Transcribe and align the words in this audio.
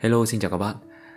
Hello 0.00 0.26
xin 0.26 0.40
chào 0.40 0.50
các 0.50 0.56
bạn. 0.56 0.76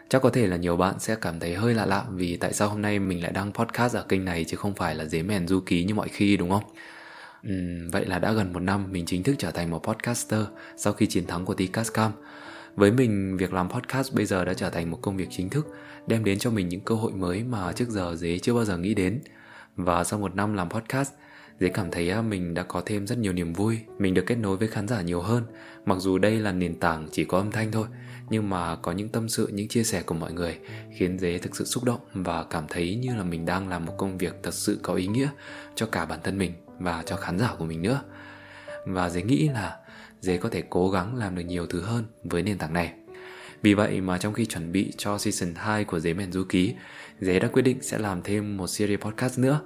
Chắc 0.09 0.21
có 0.21 0.29
thể 0.29 0.47
là 0.47 0.57
nhiều 0.57 0.77
bạn 0.77 0.99
sẽ 0.99 1.15
cảm 1.15 1.39
thấy 1.39 1.53
hơi 1.55 1.73
lạ 1.73 1.85
lạ 1.85 2.05
Vì 2.11 2.37
tại 2.37 2.53
sao 2.53 2.69
hôm 2.69 2.81
nay 2.81 2.99
mình 2.99 3.23
lại 3.23 3.31
đăng 3.31 3.51
podcast 3.51 3.95
ở 3.95 4.03
kênh 4.03 4.25
này 4.25 4.43
Chứ 4.43 4.57
không 4.57 4.73
phải 4.73 4.95
là 4.95 5.05
dế 5.05 5.23
mèn 5.23 5.47
du 5.47 5.59
ký 5.59 5.83
như 5.83 5.93
mọi 5.93 6.07
khi 6.07 6.37
đúng 6.37 6.49
không? 6.49 6.63
Uhm, 7.47 7.89
Vậy 7.91 8.05
là 8.05 8.19
đã 8.19 8.31
gần 8.31 8.53
một 8.53 8.59
năm 8.59 8.91
mình 8.91 9.05
chính 9.05 9.23
thức 9.23 9.35
trở 9.39 9.51
thành 9.51 9.69
một 9.69 9.79
podcaster 9.79 10.41
Sau 10.77 10.93
khi 10.93 11.05
chiến 11.05 11.25
thắng 11.25 11.45
của 11.45 11.53
Tcascam 11.53 12.11
Với 12.75 12.91
mình 12.91 13.37
việc 13.37 13.53
làm 13.53 13.69
podcast 13.69 14.13
bây 14.13 14.25
giờ 14.25 14.45
đã 14.45 14.53
trở 14.53 14.69
thành 14.69 14.91
một 14.91 14.99
công 15.01 15.17
việc 15.17 15.27
chính 15.31 15.49
thức 15.49 15.67
Đem 16.07 16.23
đến 16.23 16.39
cho 16.39 16.51
mình 16.51 16.69
những 16.69 16.81
cơ 16.81 16.95
hội 16.95 17.11
mới 17.11 17.43
mà 17.43 17.71
trước 17.71 17.89
giờ 17.89 18.15
dế 18.15 18.39
chưa 18.39 18.53
bao 18.53 18.65
giờ 18.65 18.77
nghĩ 18.77 18.93
đến. 18.93 19.21
Và 19.75 20.03
sau 20.03 20.19
một 20.19 20.35
năm 20.35 20.53
làm 20.53 20.69
podcast 20.69 21.11
dễ 21.59 21.69
cảm 21.69 21.91
thấy 21.91 22.21
mình 22.21 22.53
đã 22.53 22.63
có 22.63 22.81
thêm 22.85 23.07
rất 23.07 23.17
nhiều 23.17 23.33
niềm 23.33 23.53
vui. 23.53 23.79
Mình 23.99 24.13
được 24.13 24.23
kết 24.27 24.35
nối 24.35 24.57
với 24.57 24.67
khán 24.67 24.87
giả 24.87 25.01
nhiều 25.01 25.21
hơn. 25.21 25.43
Mặc 25.85 25.97
dù 25.99 26.17
đây 26.17 26.39
là 26.39 26.51
nền 26.51 26.79
tảng 26.79 27.07
chỉ 27.11 27.25
có 27.25 27.37
âm 27.37 27.51
thanh 27.51 27.71
thôi 27.71 27.87
nhưng 28.29 28.49
mà 28.49 28.75
có 28.75 28.91
những 28.91 29.09
tâm 29.09 29.29
sự 29.29 29.47
những 29.53 29.67
chia 29.67 29.83
sẻ 29.83 30.01
của 30.01 30.15
mọi 30.15 30.33
người 30.33 30.59
khiến 30.91 31.19
dế 31.19 31.37
thực 31.37 31.55
sự 31.55 31.65
xúc 31.65 31.83
động 31.83 31.99
và 32.13 32.43
cảm 32.43 32.65
thấy 32.69 32.95
như 32.95 33.15
là 33.15 33.23
mình 33.23 33.45
đang 33.45 33.69
làm 33.69 33.85
một 33.85 33.93
công 33.97 34.17
việc 34.17 34.35
thật 34.43 34.53
sự 34.53 34.79
có 34.81 34.93
ý 34.93 35.07
nghĩa 35.07 35.29
cho 35.75 35.85
cả 35.85 36.05
bản 36.05 36.19
thân 36.23 36.37
mình 36.37 36.53
và 36.79 37.03
cho 37.05 37.15
khán 37.15 37.39
giả 37.39 37.55
của 37.57 37.65
mình 37.65 37.81
nữa. 37.81 38.01
Và 38.85 39.09
dế 39.09 39.21
nghĩ 39.21 39.49
là 39.49 39.77
dế 40.21 40.37
có 40.37 40.49
thể 40.49 40.63
cố 40.69 40.89
gắng 40.89 41.15
làm 41.15 41.35
được 41.35 41.41
nhiều 41.41 41.67
thứ 41.67 41.81
hơn 41.81 42.05
với 42.23 42.43
nền 42.43 42.57
tảng 42.57 42.73
này. 42.73 42.93
Vì 43.61 43.73
vậy 43.73 44.01
mà 44.01 44.17
trong 44.17 44.33
khi 44.33 44.45
chuẩn 44.45 44.71
bị 44.71 44.93
cho 44.97 45.17
season 45.17 45.55
2 45.55 45.85
của 45.85 45.99
Dế 45.99 46.13
Mèn 46.13 46.31
Du 46.31 46.43
Ký, 46.49 46.73
Dế 47.21 47.39
đã 47.39 47.47
quyết 47.47 47.61
định 47.61 47.81
sẽ 47.81 47.97
làm 47.97 48.21
thêm 48.21 48.57
một 48.57 48.67
series 48.67 48.99
podcast 48.99 49.39
nữa. 49.39 49.61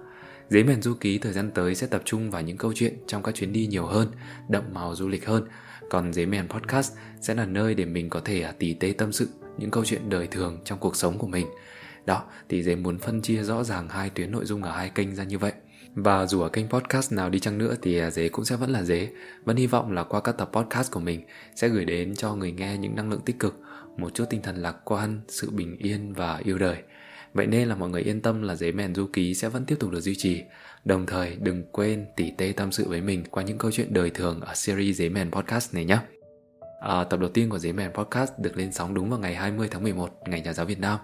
Dế 0.50 0.64
mèn 0.64 0.82
du 0.82 0.94
ký 0.94 1.18
thời 1.18 1.34
gian 1.34 1.52
tới 1.52 1.76
sẽ 1.76 1.88
tập 1.88 2.02
trung 2.06 2.32
vào 2.32 2.42
những 2.42 2.58
câu 2.58 2.74
chuyện 2.76 2.94
trong 3.08 3.24
các 3.24 3.36
chuyến 3.36 3.54
đi 3.54 3.68
nhiều 3.68 3.86
hơn, 3.86 4.12
đậm 4.50 4.64
màu 4.74 4.96
du 4.96 5.08
lịch 5.08 5.28
hơn. 5.28 5.48
Còn 5.90 6.14
Dế 6.14 6.26
mèn 6.26 6.48
podcast 6.48 6.94
sẽ 7.22 7.34
là 7.36 7.46
nơi 7.46 7.76
để 7.76 7.86
mình 7.86 8.10
có 8.10 8.20
thể 8.20 8.42
à, 8.42 8.54
tỉ 8.60 8.74
tê 8.74 8.94
tâm 8.98 9.12
sự 9.12 9.28
những 9.58 9.72
câu 9.72 9.86
chuyện 9.86 10.10
đời 10.10 10.28
thường 10.28 10.60
trong 10.66 10.80
cuộc 10.80 10.96
sống 10.96 11.18
của 11.18 11.28
mình. 11.28 11.48
Đó, 12.06 12.24
thì 12.50 12.64
Dế 12.64 12.76
muốn 12.76 13.00
phân 13.00 13.22
chia 13.22 13.44
rõ 13.44 13.64
ràng 13.64 13.90
hai 13.90 14.10
tuyến 14.10 14.32
nội 14.32 14.46
dung 14.46 14.64
ở 14.64 14.72
hai 14.72 14.90
kênh 14.90 15.16
ra 15.16 15.24
như 15.24 15.38
vậy. 15.38 15.52
Và 15.96 16.26
dù 16.26 16.42
ở 16.42 16.50
kênh 16.50 16.70
podcast 16.70 17.14
nào 17.14 17.30
đi 17.30 17.40
chăng 17.40 17.58
nữa 17.58 17.76
thì 17.82 18.00
à, 18.00 18.10
Dế 18.10 18.30
cũng 18.30 18.46
sẽ 18.46 18.56
vẫn 18.56 18.70
là 18.70 18.84
Dế. 18.84 19.10
Vẫn 19.44 19.58
hy 19.58 19.68
vọng 19.68 19.92
là 19.92 20.04
qua 20.04 20.22
các 20.22 20.38
tập 20.38 20.50
podcast 20.54 20.92
của 20.92 21.00
mình 21.00 21.26
sẽ 21.56 21.70
gửi 21.70 21.86
đến 21.86 22.16
cho 22.16 22.36
người 22.36 22.52
nghe 22.52 22.78
những 22.78 22.96
năng 22.96 23.10
lượng 23.10 23.22
tích 23.26 23.40
cực, 23.40 23.60
một 23.98 24.14
chút 24.14 24.26
tinh 24.30 24.42
thần 24.42 24.56
lạc 24.56 24.76
quan, 24.86 25.22
sự 25.28 25.50
bình 25.50 25.78
yên 25.78 26.14
và 26.14 26.42
yêu 26.44 26.58
đời. 26.58 26.78
Vậy 27.38 27.48
nên 27.48 27.68
là 27.68 27.76
mọi 27.76 27.90
người 27.90 28.02
yên 28.02 28.22
tâm 28.22 28.42
là 28.42 28.56
giấy 28.56 28.72
mèn 28.72 28.96
du 28.96 29.08
ký 29.14 29.34
sẽ 29.34 29.50
vẫn 29.50 29.66
tiếp 29.66 29.76
tục 29.80 29.92
được 29.92 30.00
duy 30.00 30.16
trì. 30.16 30.44
Đồng 30.86 31.06
thời 31.06 31.36
đừng 31.36 31.64
quên 31.72 32.06
tỉ 32.16 32.32
tê 32.38 32.54
tâm 32.58 32.72
sự 32.72 32.90
với 32.90 33.02
mình 33.02 33.24
qua 33.32 33.44
những 33.44 33.58
câu 33.58 33.72
chuyện 33.72 33.94
đời 33.94 34.10
thường 34.10 34.42
ở 34.42 34.54
series 34.54 34.98
giấy 34.98 35.10
mèn 35.10 35.32
podcast 35.32 35.74
này 35.74 35.86
nhé. 35.86 35.98
À, 36.82 37.04
tập 37.04 37.20
đầu 37.20 37.30
tiên 37.30 37.50
của 37.50 37.60
giấy 37.60 37.74
mèn 37.74 37.92
podcast 37.94 38.32
được 38.38 38.58
lên 38.58 38.72
sóng 38.72 38.94
đúng 38.94 39.10
vào 39.10 39.20
ngày 39.20 39.36
20 39.36 39.68
tháng 39.72 39.84
11, 39.84 40.10
ngày 40.26 40.42
nhà 40.42 40.54
giáo 40.54 40.66
Việt 40.66 40.80
Nam. 40.80 41.00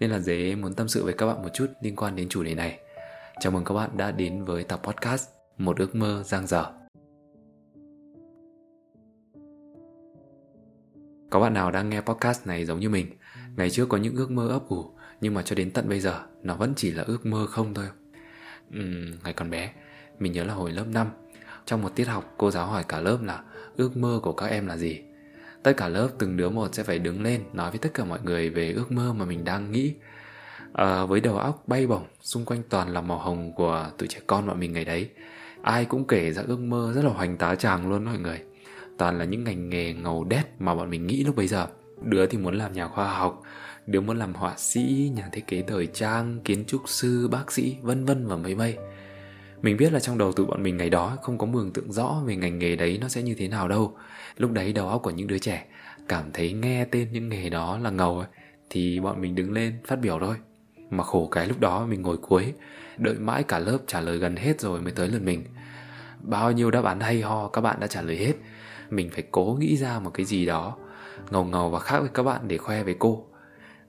Nên 0.00 0.10
là 0.10 0.18
giấy 0.18 0.56
muốn 0.56 0.74
tâm 0.74 0.88
sự 0.88 1.04
với 1.04 1.12
các 1.12 1.26
bạn 1.26 1.42
một 1.42 1.48
chút 1.54 1.66
liên 1.82 1.96
quan 1.96 2.16
đến 2.16 2.28
chủ 2.28 2.42
đề 2.42 2.54
này. 2.54 2.78
Chào 3.40 3.52
mừng 3.52 3.64
các 3.64 3.74
bạn 3.74 3.96
đã 3.96 4.10
đến 4.10 4.44
với 4.44 4.64
tập 4.64 4.80
podcast 4.84 5.28
Một 5.58 5.78
ước 5.78 5.94
mơ 5.94 6.22
giang 6.26 6.46
dở. 6.46 6.64
Có 11.30 11.40
bạn 11.40 11.54
nào 11.54 11.70
đang 11.70 11.90
nghe 11.90 12.00
podcast 12.00 12.46
này 12.46 12.64
giống 12.64 12.80
như 12.80 12.88
mình? 12.88 13.06
Ngày 13.56 13.70
trước 13.70 13.88
có 13.88 13.96
những 13.96 14.16
ước 14.16 14.30
mơ 14.30 14.48
ấp 14.48 14.68
ủ 14.68 14.92
nhưng 15.22 15.34
mà 15.34 15.42
cho 15.42 15.54
đến 15.54 15.70
tận 15.70 15.88
bây 15.88 16.00
giờ 16.00 16.20
nó 16.42 16.54
vẫn 16.54 16.72
chỉ 16.76 16.90
là 16.90 17.02
ước 17.02 17.26
mơ 17.26 17.46
không 17.46 17.74
thôi. 17.74 17.84
Uhm, 18.78 19.12
ngày 19.24 19.32
còn 19.32 19.50
bé 19.50 19.72
mình 20.18 20.32
nhớ 20.32 20.44
là 20.44 20.54
hồi 20.54 20.70
lớp 20.70 20.84
5 20.86 21.08
trong 21.66 21.82
một 21.82 21.96
tiết 21.96 22.04
học 22.04 22.34
cô 22.38 22.50
giáo 22.50 22.66
hỏi 22.66 22.84
cả 22.88 23.00
lớp 23.00 23.18
là 23.22 23.42
ước 23.76 23.96
mơ 23.96 24.20
của 24.22 24.32
các 24.32 24.46
em 24.46 24.66
là 24.66 24.76
gì? 24.76 25.00
Tất 25.62 25.72
cả 25.76 25.88
lớp 25.88 26.08
từng 26.18 26.36
đứa 26.36 26.50
một 26.50 26.74
sẽ 26.74 26.82
phải 26.82 26.98
đứng 26.98 27.22
lên 27.22 27.42
nói 27.52 27.70
với 27.70 27.78
tất 27.78 27.88
cả 27.94 28.04
mọi 28.04 28.18
người 28.22 28.50
về 28.50 28.72
ước 28.72 28.92
mơ 28.92 29.12
mà 29.12 29.24
mình 29.24 29.44
đang 29.44 29.72
nghĩ. 29.72 29.94
À, 30.72 31.04
với 31.04 31.20
đầu 31.20 31.38
óc 31.38 31.62
bay 31.66 31.86
bổng 31.86 32.04
xung 32.20 32.44
quanh 32.44 32.62
toàn 32.68 32.88
là 32.88 33.00
màu 33.00 33.18
hồng 33.18 33.52
của 33.52 33.90
tụi 33.98 34.08
trẻ 34.08 34.20
con 34.26 34.46
bọn 34.46 34.60
mình 34.60 34.72
ngày 34.72 34.84
đấy. 34.84 35.10
Ai 35.62 35.84
cũng 35.84 36.06
kể 36.06 36.32
ra 36.32 36.42
ước 36.46 36.58
mơ 36.58 36.92
rất 36.94 37.04
là 37.04 37.10
hoành 37.10 37.36
tá 37.36 37.54
tràng 37.54 37.90
luôn 37.90 38.04
mọi 38.04 38.18
người. 38.18 38.42
Toàn 38.98 39.18
là 39.18 39.24
những 39.24 39.44
ngành 39.44 39.70
nghề 39.70 39.92
ngầu 39.92 40.24
đét 40.24 40.46
mà 40.58 40.74
bọn 40.74 40.90
mình 40.90 41.06
nghĩ 41.06 41.24
lúc 41.24 41.36
bấy 41.36 41.46
giờ 41.46 41.66
đứa 42.04 42.26
thì 42.26 42.38
muốn 42.38 42.54
làm 42.54 42.72
nhà 42.72 42.88
khoa 42.88 43.14
học 43.14 43.42
đứa 43.86 44.00
muốn 44.00 44.18
làm 44.18 44.34
họa 44.34 44.54
sĩ, 44.56 45.10
nhà 45.14 45.28
thiết 45.32 45.46
kế 45.46 45.62
thời 45.62 45.86
trang, 45.86 46.40
kiến 46.44 46.64
trúc 46.66 46.82
sư, 46.86 47.28
bác 47.28 47.52
sĩ, 47.52 47.76
vân 47.82 48.04
vân 48.04 48.26
và 48.26 48.36
mấy 48.36 48.54
mây. 48.54 48.76
Mình 49.62 49.76
biết 49.76 49.92
là 49.92 50.00
trong 50.00 50.18
đầu 50.18 50.32
tụi 50.32 50.46
bọn 50.46 50.62
mình 50.62 50.76
ngày 50.76 50.90
đó 50.90 51.16
không 51.22 51.38
có 51.38 51.46
mường 51.46 51.72
tượng 51.72 51.92
rõ 51.92 52.22
về 52.26 52.36
ngành 52.36 52.58
nghề 52.58 52.76
đấy 52.76 52.98
nó 53.00 53.08
sẽ 53.08 53.22
như 53.22 53.34
thế 53.34 53.48
nào 53.48 53.68
đâu. 53.68 53.96
Lúc 54.36 54.52
đấy 54.52 54.72
đầu 54.72 54.88
óc 54.88 55.02
của 55.02 55.10
những 55.10 55.26
đứa 55.26 55.38
trẻ 55.38 55.66
cảm 56.08 56.24
thấy 56.32 56.52
nghe 56.52 56.84
tên 56.84 57.12
những 57.12 57.28
nghề 57.28 57.48
đó 57.48 57.78
là 57.78 57.90
ngầu 57.90 58.18
ấy, 58.18 58.28
thì 58.70 59.00
bọn 59.00 59.20
mình 59.20 59.34
đứng 59.34 59.52
lên 59.52 59.78
phát 59.86 60.00
biểu 60.00 60.18
thôi. 60.20 60.36
Mà 60.90 61.04
khổ 61.04 61.28
cái 61.30 61.46
lúc 61.46 61.60
đó 61.60 61.86
mình 61.86 62.02
ngồi 62.02 62.16
cuối, 62.16 62.52
đợi 62.98 63.14
mãi 63.14 63.42
cả 63.42 63.58
lớp 63.58 63.78
trả 63.86 64.00
lời 64.00 64.18
gần 64.18 64.36
hết 64.36 64.60
rồi 64.60 64.80
mới 64.80 64.92
tới 64.92 65.08
lượt 65.08 65.22
mình. 65.22 65.44
Bao 66.20 66.52
nhiêu 66.52 66.70
đáp 66.70 66.84
án 66.84 67.00
hay 67.00 67.20
ho 67.20 67.48
các 67.48 67.60
bạn 67.60 67.80
đã 67.80 67.86
trả 67.86 68.02
lời 68.02 68.16
hết. 68.16 68.32
Mình 68.90 69.10
phải 69.10 69.24
cố 69.30 69.56
nghĩ 69.60 69.76
ra 69.76 69.98
một 69.98 70.10
cái 70.14 70.26
gì 70.26 70.46
đó 70.46 70.76
ngầu 71.30 71.44
ngầu 71.44 71.70
và 71.70 71.78
khác 71.78 72.00
với 72.00 72.10
các 72.14 72.22
bạn 72.22 72.40
để 72.48 72.58
khoe 72.58 72.82
với 72.82 72.96
cô. 72.98 73.26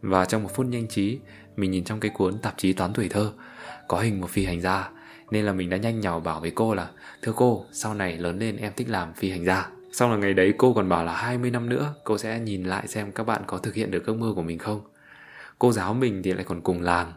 Và 0.02 0.26
trong 0.26 0.44
một 0.44 0.50
phút 0.56 0.66
nhanh 0.66 0.88
trí, 0.88 1.20
mình 1.56 1.72
nhìn 1.72 1.84
trong 1.84 2.00
cái 2.00 2.12
cuốn 2.14 2.38
tạp 2.38 2.54
chí 2.58 2.74
toán 2.74 2.94
tuổi 2.94 3.10
thơ, 3.10 3.32
có 3.88 4.00
hình 4.00 4.22
một 4.22 4.30
phi 4.30 4.46
hành 4.46 4.62
gia, 4.62 4.90
nên 5.32 5.46
là 5.46 5.54
mình 5.54 5.70
đã 5.70 5.78
nhanh 5.78 6.00
nhào 6.00 6.20
bảo 6.20 6.40
với 6.40 6.52
cô 6.56 6.74
là 6.74 6.90
Thưa 7.24 7.34
cô, 7.36 7.66
sau 7.72 7.94
này 7.94 8.18
lớn 8.18 8.40
lên 8.40 8.58
em 8.58 8.72
thích 8.76 8.90
làm 8.90 9.14
phi 9.14 9.30
hành 9.30 9.46
gia. 9.46 9.70
Xong 9.92 10.12
là 10.12 10.18
ngày 10.18 10.34
đấy 10.34 10.54
cô 10.58 10.74
còn 10.74 10.90
bảo 10.90 11.06
là 11.06 11.16
20 11.16 11.52
năm 11.52 11.70
nữa 11.70 11.94
cô 12.04 12.18
sẽ 12.18 12.40
nhìn 12.40 12.64
lại 12.64 12.88
xem 12.88 13.12
các 13.12 13.24
bạn 13.24 13.42
có 13.48 13.58
thực 13.58 13.74
hiện 13.74 13.92
được 13.92 14.06
ước 14.06 14.18
mơ 14.18 14.34
của 14.36 14.42
mình 14.42 14.58
không. 14.58 14.82
Cô 15.60 15.72
giáo 15.72 15.94
mình 15.94 16.24
thì 16.24 16.34
lại 16.34 16.44
còn 16.44 16.62
cùng 16.62 16.82
làng, 16.82 17.14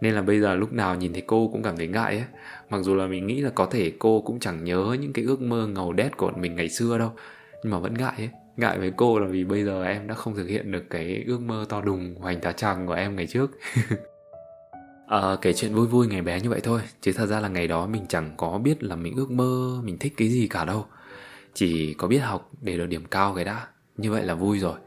nên 0.00 0.14
là 0.14 0.22
bây 0.22 0.40
giờ 0.40 0.54
lúc 0.54 0.72
nào 0.72 0.96
nhìn 0.96 1.12
thấy 1.12 1.22
cô 1.26 1.48
cũng 1.52 1.62
cảm 1.62 1.76
thấy 1.76 1.88
ngại 1.88 2.16
ấy. 2.16 2.24
Mặc 2.70 2.78
dù 2.82 2.94
là 2.94 3.06
mình 3.06 3.26
nghĩ 3.26 3.40
là 3.40 3.50
có 3.50 3.66
thể 3.66 3.92
cô 3.98 4.20
cũng 4.20 4.40
chẳng 4.40 4.64
nhớ 4.64 4.96
những 5.00 5.12
cái 5.12 5.24
ước 5.24 5.40
mơ 5.40 5.66
ngầu 5.66 5.92
đét 5.92 6.16
của 6.16 6.32
mình 6.36 6.56
ngày 6.56 6.68
xưa 6.68 6.98
đâu, 6.98 7.12
nhưng 7.62 7.72
mà 7.72 7.78
vẫn 7.78 7.94
ngại 7.94 8.14
ấy 8.16 8.30
ngại 8.58 8.78
với 8.78 8.92
cô 8.96 9.18
là 9.18 9.26
vì 9.26 9.44
bây 9.44 9.64
giờ 9.64 9.84
em 9.84 10.06
đã 10.06 10.14
không 10.14 10.36
thực 10.36 10.48
hiện 10.48 10.72
được 10.72 10.84
cái 10.90 11.24
ước 11.26 11.40
mơ 11.40 11.64
to 11.68 11.80
đùng 11.80 12.14
hoành 12.14 12.40
tá 12.40 12.52
tràng 12.52 12.86
của 12.86 12.92
em 12.92 13.16
ngày 13.16 13.26
trước. 13.26 13.50
À, 15.08 15.36
kể 15.42 15.52
chuyện 15.52 15.74
vui 15.74 15.86
vui 15.86 16.06
ngày 16.06 16.22
bé 16.22 16.40
như 16.40 16.50
vậy 16.50 16.60
thôi 16.62 16.80
chứ 17.00 17.12
thật 17.12 17.26
ra 17.26 17.40
là 17.40 17.48
ngày 17.48 17.68
đó 17.68 17.86
mình 17.86 18.06
chẳng 18.08 18.34
có 18.36 18.58
biết 18.58 18.82
là 18.82 18.96
mình 18.96 19.16
ước 19.16 19.30
mơ 19.30 19.80
mình 19.84 19.98
thích 19.98 20.14
cái 20.16 20.28
gì 20.28 20.48
cả 20.48 20.64
đâu. 20.64 20.86
Chỉ 21.54 21.94
có 21.94 22.08
biết 22.08 22.18
học 22.18 22.50
để 22.60 22.76
được 22.76 22.86
điểm 22.86 23.04
cao 23.10 23.34
cái 23.34 23.44
đã. 23.44 23.66
Như 23.96 24.10
vậy 24.10 24.22
là 24.22 24.34
vui 24.34 24.58
rồi. 24.58 24.78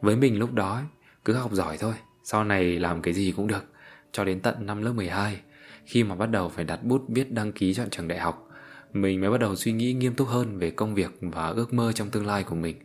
Với 0.00 0.16
mình 0.16 0.38
lúc 0.38 0.52
đó 0.52 0.80
cứ 1.24 1.32
học 1.32 1.52
giỏi 1.52 1.76
thôi 1.78 1.94
sau 2.24 2.44
này 2.44 2.78
làm 2.78 3.02
cái 3.02 3.14
gì 3.14 3.32
cũng 3.36 3.46
được 3.46 3.64
cho 4.12 4.24
đến 4.24 4.40
tận 4.40 4.66
năm 4.66 4.82
lớp 4.82 4.92
12 4.92 5.40
khi 5.84 6.04
mà 6.04 6.14
bắt 6.14 6.30
đầu 6.30 6.48
phải 6.48 6.64
đặt 6.64 6.84
bút 6.84 7.02
viết 7.08 7.32
đăng 7.32 7.52
ký 7.52 7.74
chọn 7.74 7.90
trường 7.90 8.08
đại 8.08 8.18
học 8.18 8.48
mình 8.92 9.20
mới 9.20 9.30
bắt 9.30 9.40
đầu 9.40 9.56
suy 9.56 9.72
nghĩ 9.72 9.92
nghiêm 9.92 10.14
túc 10.14 10.28
hơn 10.28 10.58
về 10.58 10.70
công 10.70 10.94
việc 10.94 11.10
và 11.20 11.48
ước 11.48 11.72
mơ 11.72 11.92
trong 11.92 12.10
tương 12.10 12.26
lai 12.26 12.44
của 12.44 12.54
mình. 12.54 12.76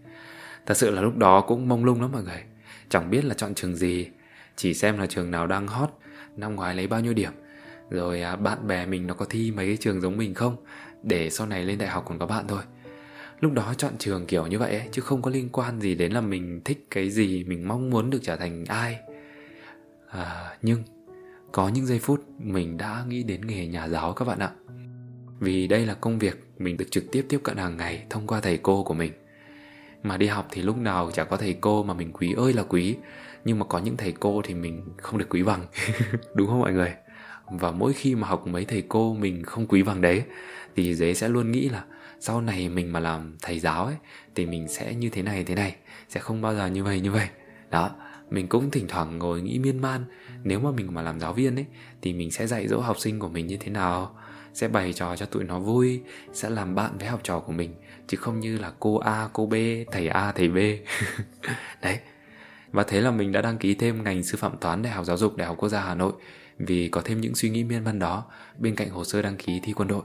Thật 0.66 0.78
sự 0.78 0.91
là 0.91 1.01
lúc 1.01 1.18
đó 1.18 1.41
cũng 1.41 1.69
mông 1.69 1.85
lung 1.85 2.01
lắm 2.01 2.12
mọi 2.12 2.24
người. 2.24 2.44
Chẳng 2.90 3.09
biết 3.09 3.25
là 3.25 3.34
chọn 3.34 3.53
trường 3.53 3.75
gì 3.75 4.07
Chỉ 4.56 4.74
xem 4.74 4.97
là 4.97 5.06
trường 5.06 5.31
nào 5.31 5.47
đang 5.47 5.68
hot 5.68 5.90
Năm 6.35 6.56
ngoái 6.56 6.75
lấy 6.75 6.88
bao 6.88 7.00
nhiêu 7.00 7.13
điểm. 7.13 7.31
Rồi 7.90 8.22
à, 8.22 8.35
bạn 8.35 8.68
bè 8.68 8.85
mình 8.85 9.07
nó 9.07 9.13
có 9.13 9.25
thi 9.29 9.52
mấy 9.52 9.68
cái 9.68 9.78
trường 9.78 10.02
giống 10.02 10.18
mình 10.18 10.34
không? 10.34 10.56
Để 11.03 11.29
sau 11.29 11.47
này 11.47 11.63
lên 11.63 11.78
đại 11.78 11.90
học 11.90 12.06
còn 12.07 12.19
có 12.19 12.25
bạn 12.25 12.46
thôi. 12.47 12.62
Lúc 13.40 13.53
đó 13.53 13.73
chọn 13.78 13.94
trường 13.97 14.25
kiểu 14.25 14.47
như 14.47 14.59
vậy 14.59 14.72
ấy, 14.72 14.90
Chứ 14.91 15.02
không 15.02 15.22
có 15.22 15.31
liên 15.31 15.50
quan 15.50 15.81
gì 15.81 15.96
đến 15.96 16.12
là 16.12 16.22
mình 16.22 16.62
thích 16.66 16.88
cái 16.91 17.09
gì 17.09 17.44
Mình 17.44 17.68
mong 17.68 17.90
muốn 17.90 18.09
được 18.09 18.19
trở 18.22 18.35
thành 18.35 18.66
ai. 18.66 19.00
À, 20.09 20.57
Nhưng 20.62 20.84
Có 21.52 21.68
những 21.68 21.85
giây 21.85 22.00
phút 22.00 22.25
mình 22.40 22.78
đã 22.78 23.03
nghĩ 23.07 23.23
đến 23.23 23.47
nghề 23.47 23.68
nhà 23.68 23.88
giáo 23.88 24.13
các 24.13 24.25
bạn 24.25 24.40
ạ. 24.40 24.52
Vì 25.40 25.68
đây 25.68 25.85
là 25.85 25.94
công 25.94 26.19
việc 26.19 26.44
mình 26.57 26.78
được 26.78 26.91
trực 26.91 27.12
tiếp 27.12 27.25
tiếp 27.29 27.40
cận 27.44 27.57
hàng 27.57 27.78
ngày 27.78 28.06
thông 28.09 28.28
qua 28.28 28.41
thầy 28.41 28.57
cô 28.57 28.84
của 28.84 28.94
mình 28.94 29.12
mà 30.03 30.17
đi 30.17 30.28
học 30.28 30.47
thì 30.52 30.61
lúc 30.61 30.78
nào 30.78 31.11
chả 31.11 31.23
có 31.23 31.38
thầy 31.38 31.53
cô 31.61 31.84
mà 31.84 31.94
mình 31.94 32.11
quý 32.14 32.34
ơi 32.38 32.53
là 32.53 32.64
quý. 32.64 32.96
Nhưng 33.46 33.59
mà 33.59 33.66
có 33.66 33.79
những 33.79 33.97
thầy 33.97 34.11
cô 34.20 34.41
thì 34.44 34.53
mình 34.53 34.84
không 34.97 35.17
được 35.17 35.29
quý 35.29 35.44
bằng. 35.44 35.66
Đúng 36.35 36.47
không 36.47 36.59
mọi 36.59 36.73
người? 36.73 36.94
Và 37.52 37.72
mỗi 37.72 37.94
khi 37.94 38.16
mà 38.16 38.28
học 38.28 38.47
mấy 38.47 38.66
thầy 38.66 38.84
cô 38.90 39.14
mình 39.14 39.44
không 39.44 39.67
quý 39.67 39.84
bằng 39.84 40.02
đấy, 40.02 40.23
thì 40.76 40.96
dế 40.96 41.14
sẽ 41.14 41.28
luôn 41.28 41.52
nghĩ 41.52 41.70
là 41.70 41.84
sau 42.20 42.41
này 42.41 42.70
mình 42.70 42.94
mà 42.94 43.00
làm 43.00 43.35
thầy 43.41 43.59
giáo 43.59 43.85
ấy, 43.85 43.96
thì 44.35 44.46
mình 44.46 44.67
sẽ 44.67 44.94
như 44.94 45.09
thế 45.09 45.22
này 45.22 45.44
thế 45.44 45.55
này, 45.55 45.76
sẽ 46.09 46.20
không 46.20 46.41
bao 46.41 46.55
giờ 46.55 46.67
như 46.67 46.84
vậy 46.84 47.00
như 47.00 47.11
vậy. 47.11 47.28
Đó, 47.70 47.90
mình 48.29 48.47
cũng 48.47 48.72
thỉnh 48.72 48.88
thoảng 48.88 49.17
ngồi 49.17 49.41
nghĩ 49.41 49.59
miên 49.59 49.82
man. 49.82 50.05
Nếu 50.44 50.59
mà 50.59 50.72
mình 50.72 50.94
mà 50.94 51.02
làm 51.02 51.20
giáo 51.20 51.34
viên 51.34 51.55
ấy, 51.55 51.66
thì 52.02 52.14
mình 52.14 52.32
sẽ 52.32 52.47
dạy 52.47 52.67
dỗ 52.67 52.79
học 52.79 53.00
sinh 53.00 53.20
của 53.20 53.29
mình 53.29 53.47
như 53.47 53.58
thế 53.58 53.70
nào? 53.72 54.16
Sẽ 54.53 54.67
bày 54.67 54.94
trò 54.94 55.16
cho 55.16 55.26
tụi 55.26 55.44
nó 55.44 55.59
vui, 55.59 56.02
sẽ 56.34 56.50
làm 56.50 56.76
bạn 56.76 56.97
với 56.97 57.08
học 57.08 57.20
trò 57.23 57.40
của 57.40 57.52
mình 57.53 57.73
chứ 58.08 58.17
không 58.17 58.40
như 58.40 58.58
là 58.58 58.72
cô 58.79 58.97
A, 58.97 59.29
cô 59.34 59.46
B, 59.46 59.53
thầy 59.91 60.08
A, 60.08 60.32
thầy 60.32 60.50
B. 60.50 60.58
Đấy. 61.82 62.00
Và 62.72 62.84
thế 62.84 63.02
là 63.02 63.11
mình 63.11 63.32
đã 63.32 63.41
đăng 63.41 63.58
ký 63.58 63.73
thêm 63.73 64.03
ngành 64.03 64.23
sư 64.23 64.38
phạm 64.38 64.58
toán 64.58 64.82
Đại 64.82 64.94
học 64.94 65.05
Giáo 65.05 65.17
dục 65.17 65.35
Đại 65.35 65.47
học 65.47 65.58
Quốc 65.58 65.70
gia 65.70 65.82
Hà 65.82 65.96
Nội 65.96 66.14
vì 66.58 66.90
có 66.90 67.02
thêm 67.05 67.22
những 67.22 67.35
suy 67.35 67.50
nghĩ 67.50 67.64
miên 67.64 67.84
man 67.84 68.00
đó 68.00 68.26
bên 68.59 68.76
cạnh 68.76 68.90
hồ 68.90 69.03
sơ 69.03 69.22
đăng 69.22 69.38
ký 69.38 69.59
thi 69.64 69.73
quân 69.73 69.88
đội. 69.88 70.03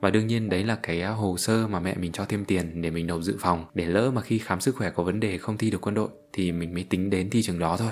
và 0.00 0.10
đương 0.10 0.26
nhiên 0.26 0.48
đấy 0.48 0.64
là 0.64 0.76
cái 0.82 1.02
hồ 1.02 1.36
sơ 1.36 1.66
mà 1.66 1.80
mẹ 1.80 1.94
mình 1.94 2.12
cho 2.12 2.24
thêm 2.24 2.44
tiền 2.44 2.82
để 2.82 2.90
mình 2.90 3.06
nộp 3.06 3.22
dự 3.22 3.36
phòng 3.40 3.64
để 3.74 3.86
lỡ 3.86 4.10
mà 4.10 4.20
khi 4.22 4.38
khám 4.38 4.60
sức 4.60 4.76
khỏe 4.76 4.90
có 4.90 5.02
vấn 5.02 5.20
đề 5.20 5.38
không 5.38 5.58
thi 5.58 5.70
được 5.70 5.80
quân 5.80 5.94
đội 5.94 6.08
thì 6.32 6.52
mình 6.52 6.74
mới 6.74 6.84
tính 6.84 7.10
đến 7.10 7.30
thi 7.30 7.42
trường 7.42 7.58
đó 7.58 7.76
thôi 7.76 7.90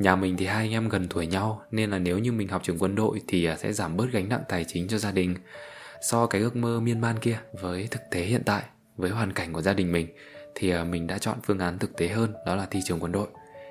nhà 0.00 0.16
mình 0.16 0.36
thì 0.36 0.46
hai 0.46 0.56
anh 0.56 0.70
em 0.70 0.88
gần 0.88 1.08
tuổi 1.08 1.26
nhau 1.26 1.62
nên 1.70 1.90
là 1.90 1.98
nếu 1.98 2.18
như 2.18 2.32
mình 2.32 2.48
học 2.48 2.62
trường 2.64 2.78
quân 2.78 2.94
đội 2.94 3.20
thì 3.28 3.44
à, 3.44 3.56
sẽ 3.56 3.72
giảm 3.72 3.96
bớt 3.96 4.06
gánh 4.12 4.28
nặng 4.28 4.42
tài 4.48 4.64
chính 4.64 4.88
cho 4.88 4.98
gia 4.98 5.10
đình 5.10 5.34
so 6.02 6.26
cái 6.26 6.40
ước 6.40 6.56
mơ 6.56 6.80
miên 6.80 7.00
man 7.00 7.18
kia 7.18 7.38
với 7.60 7.88
thực 7.90 8.02
tế 8.10 8.22
hiện 8.22 8.42
tại 8.44 8.62
với 9.00 9.10
hoàn 9.10 9.32
cảnh 9.32 9.52
của 9.52 9.62
gia 9.62 9.72
đình 9.72 9.92
mình, 9.92 10.08
thì 10.54 10.70
ờ, 10.70 10.84
mình 10.84 11.06
đã 11.06 11.18
chọn 11.18 11.38
phương 11.42 11.58
án 11.58 11.78
thực 11.78 11.96
tế 11.96 12.08
hơn, 12.08 12.32
đó 12.46 12.54
là 12.54 12.66
thi 12.70 12.80
trường 12.84 13.00
quân 13.00 13.12
đội 13.12 13.28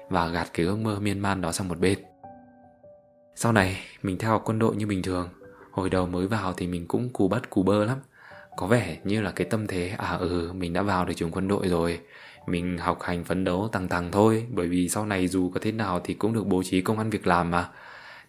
và 0.10 0.28
gạt 0.28 0.48
cái 0.54 0.66
ước 0.66 0.78
mơ 0.78 1.00
miên 1.00 1.20
man 1.20 1.42
đó 1.42 1.52
sang 1.52 1.68
một 1.68 1.80
bên. 1.80 2.00
Sau 3.36 3.52
này, 3.52 3.78
mình 4.04 4.18
theo 4.18 4.32
học 4.32 4.42
quân 4.46 4.60
đội 4.60 4.76
như 4.76 4.88
bình 4.88 5.02
thường. 5.02 5.30
Hồi 5.72 5.90
đầu 5.90 6.06
mới 6.06 6.28
vào 6.28 6.54
thì 6.54 6.68
mình 6.68 6.88
cũng 6.88 7.10
cù 7.10 7.28
bắt 7.28 7.50
cù 7.50 7.64
bơ 7.64 7.86
lắm. 7.86 7.98
Có 8.58 8.68
vẻ 8.68 8.98
như 9.04 9.22
là 9.22 9.32
cái 9.32 9.48
tâm 9.50 9.68
thế 9.68 9.94
à 9.98 10.18
ừ 10.20 10.52
mình 10.54 10.74
đã 10.74 10.82
vào 10.82 11.06
được 11.06 11.14
trường 11.16 11.32
quân 11.32 11.48
đội 11.48 11.68
rồi. 11.68 12.00
Mình 12.48 12.78
học 12.78 13.02
hành 13.02 13.24
phấn 13.24 13.44
đấu 13.44 13.70
tăng 13.72 13.88
tăng 13.88 14.12
thôi, 14.12 14.48
bởi 14.50 14.68
vì 14.68 14.90
sau 14.90 15.06
này 15.06 15.28
dù 15.28 15.52
có 15.52 15.60
thế 15.64 15.72
nào 15.72 16.02
thì 16.04 16.14
cũng 16.14 16.34
được 16.34 16.48
bố 16.48 16.64
trí 16.64 16.82
công 16.82 16.98
ăn 16.98 17.10
việc 17.10 17.28
làm 17.28 17.52
mà. 17.52 17.70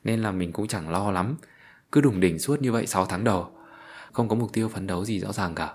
Nên 0.05 0.23
là 0.23 0.31
mình 0.31 0.53
cũng 0.53 0.67
chẳng 0.67 0.91
lo 0.91 1.11
lắm. 1.11 1.37
Cứ 1.93 2.01
đủng 2.01 2.21
đỉnh 2.21 2.39
suốt 2.39 2.63
như 2.63 2.73
vậy 2.73 2.87
6 2.87 3.07
tháng 3.07 3.25
đầu, 3.25 3.51
không 4.13 4.29
có 4.29 4.37
mục 4.37 4.53
tiêu 4.53 4.69
phấn 4.69 4.87
đấu 4.87 5.05
gì 5.05 5.21
rõ 5.21 5.33
ràng 5.33 5.55
cả 5.55 5.75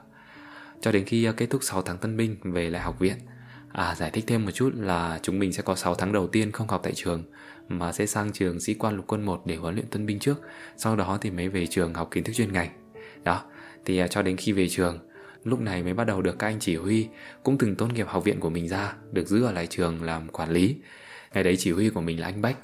cho 0.82 0.92
đến 0.92 1.06
khi 1.06 1.24
ờ, 1.26 1.32
kết 1.32 1.46
thúc 1.50 1.64
6 1.64 1.82
tháng 1.82 1.98
tân 1.98 2.18
binh 2.18 2.36
về 2.44 2.70
lại 2.70 2.82
học 2.82 3.00
viện 3.00 3.16
À 3.76 3.96
giải 3.96 4.12
thích 4.12 4.24
thêm 4.28 4.46
một 4.46 4.52
chút 4.52 4.74
là 4.76 5.20
chúng 5.22 5.40
mình 5.40 5.54
sẽ 5.54 5.64
có 5.64 5.76
6 5.76 5.96
tháng 5.96 6.12
đầu 6.12 6.28
tiên 6.28 6.52
không 6.52 6.68
học 6.68 6.82
tại 6.84 6.94
trường 6.96 7.24
mà 7.70 7.92
sẽ 7.92 8.06
sang 8.06 8.32
trường 8.32 8.60
sĩ 8.60 8.74
quan 8.74 8.96
lục 8.96 9.06
quân 9.08 9.26
1 9.26 9.42
để 9.46 9.56
huấn 9.56 9.76
luyện 9.76 9.88
tân 9.88 10.06
binh 10.06 10.20
trước, 10.20 10.42
sau 10.78 10.96
đó 10.96 11.18
thì 11.22 11.32
mới 11.32 11.50
về 11.50 11.68
trường 11.68 11.94
học 11.94 12.12
kiến 12.12 12.24
thức 12.24 12.34
chuyên 12.34 12.54
ngành. 12.54 12.70
Đó, 13.24 13.42
thì 13.86 13.98
à, 13.98 14.08
cho 14.08 14.22
đến 14.22 14.38
khi 14.38 14.52
về 14.52 14.70
trường, 14.70 15.00
lúc 15.44 15.60
này 15.62 15.84
mới 15.84 15.94
bắt 15.94 16.04
đầu 16.04 16.22
được 16.22 16.40
các 16.40 16.48
anh 16.48 16.60
chỉ 16.60 16.76
huy 16.76 17.08
cũng 17.44 17.58
từng 17.58 17.76
tốt 17.76 17.94
nghiệp 17.94 18.08
học 18.08 18.24
viện 18.24 18.40
của 18.40 18.50
mình 18.50 18.68
ra, 18.68 18.94
được 19.12 19.28
giữ 19.28 19.44
ở 19.44 19.52
lại 19.52 19.68
trường 19.68 20.04
làm 20.04 20.28
quản 20.28 20.50
lý. 20.50 20.76
Ngày 21.34 21.44
đấy 21.44 21.56
chỉ 21.58 21.72
huy 21.72 21.90
của 21.90 22.02
mình 22.02 22.20
là 22.20 22.28
anh 22.28 22.42
Bách. 22.42 22.58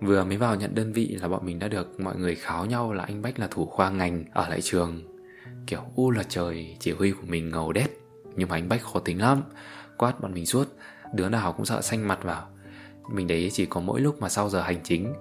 Vừa 0.00 0.24
mới 0.24 0.36
vào 0.36 0.56
nhận 0.56 0.74
đơn 0.74 0.92
vị 0.92 1.16
là 1.20 1.28
bọn 1.28 1.46
mình 1.46 1.58
đã 1.58 1.68
được 1.68 2.00
mọi 2.00 2.16
người 2.16 2.34
kháo 2.34 2.66
nhau 2.66 2.92
là 2.92 3.04
anh 3.04 3.22
Bách 3.22 3.38
là 3.38 3.46
thủ 3.46 3.66
khoa 3.66 3.90
ngành 3.90 4.24
ở 4.32 4.48
lại 4.48 4.62
trường. 4.62 5.11
Kiểu 5.66 5.80
u 5.94 6.10
là 6.10 6.22
trời, 6.28 6.76
chỉ 6.80 6.92
huy 6.92 7.12
của 7.12 7.26
mình 7.26 7.50
ngầu 7.50 7.72
đét. 7.72 7.90
Nhưng 8.36 8.48
mà 8.48 8.56
anh 8.56 8.68
Bách 8.68 8.82
khó 8.82 9.00
tính 9.00 9.20
lắm. 9.20 9.42
Quát 9.96 10.20
bọn 10.20 10.34
mình 10.34 10.46
suốt. 10.46 10.68
Đứa 11.14 11.28
nào 11.28 11.52
cũng 11.52 11.66
sợ 11.66 11.82
xanh 11.82 12.08
mặt 12.08 12.18
vào. 12.22 12.48
Mình 13.10 13.26
đấy 13.26 13.50
chỉ 13.52 13.66
có 13.66 13.80
mỗi 13.80 14.00
lúc 14.00 14.20
mà 14.20 14.28
sau 14.28 14.48
giờ 14.48 14.62
hành 14.62 14.80
chính. 14.84 15.14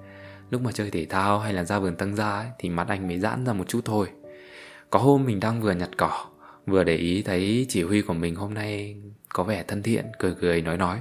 Lúc 0.49 0.61
mà 0.61 0.71
chơi 0.71 0.91
thể 0.91 1.05
thao 1.05 1.39
hay 1.39 1.53
là 1.53 1.63
ra 1.63 1.79
vườn 1.79 1.95
tăng 1.95 2.15
ra 2.15 2.31
ấy, 2.31 2.47
Thì 2.59 2.69
mặt 2.69 2.87
anh 2.87 3.07
mới 3.07 3.19
giãn 3.19 3.45
ra 3.45 3.53
một 3.53 3.67
chút 3.67 3.81
thôi. 3.85 4.07
Có 4.89 4.99
hôm 4.99 5.25
mình 5.25 5.39
đang 5.39 5.61
vừa 5.61 5.71
nhặt 5.71 5.89
cỏ 5.97 6.25
Vừa 6.65 6.83
để 6.83 6.95
ý 6.95 7.21
thấy 7.21 7.65
chỉ 7.69 7.83
huy 7.83 8.01
của 8.01 8.13
mình 8.13 8.35
hôm 8.35 8.53
nay 8.53 9.01
Có 9.29 9.43
vẻ 9.43 9.63
thân 9.63 9.83
thiện, 9.83 10.05
cười 10.19 10.35
cười 10.41 10.61
nói 10.61 10.77
nói. 10.77 10.99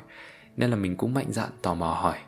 Nên 0.56 0.70
là 0.70 0.76
mình 0.76 0.96
cũng 0.96 1.14
mạnh 1.14 1.32
dạn 1.32 1.50
tò 1.62 1.74
mò 1.74 1.98
hỏi. 2.02 2.18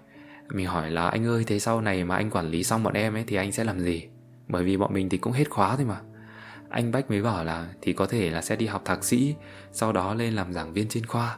Mình 0.48 0.66
hỏi 0.66 0.90
là 0.90 1.08
anh 1.08 1.26
ơi 1.26 1.44
thế 1.46 1.58
sau 1.58 1.80
này 1.80 2.04
mà 2.04 2.16
anh 2.16 2.30
quản 2.30 2.50
lý 2.50 2.64
xong 2.64 2.82
bọn 2.82 2.94
em 2.94 3.14
ấy 3.14 3.24
Thì 3.26 3.36
anh 3.36 3.52
sẽ 3.52 3.64
làm 3.64 3.80
gì? 3.80 4.08
Bởi 4.48 4.64
vì 4.64 4.76
bọn 4.76 4.94
mình 4.94 5.08
thì 5.08 5.18
cũng 5.18 5.32
hết 5.32 5.50
khóa 5.50 5.76
thôi 5.76 5.86
mà 5.86 6.00
anh 6.72 6.92
Bách 6.92 7.10
mới 7.10 7.22
bảo 7.22 7.44
là 7.44 7.66
thì 7.82 7.92
có 7.92 8.06
thể 8.06 8.30
là 8.30 8.42
sẽ 8.42 8.56
đi 8.56 8.66
học 8.66 8.82
thạc 8.84 9.04
sĩ 9.04 9.34
Sau 9.72 9.92
đó 9.92 10.14
lên 10.14 10.34
làm 10.34 10.52
giảng 10.52 10.72
viên 10.72 10.88
trên 10.88 11.06
khoa. 11.06 11.36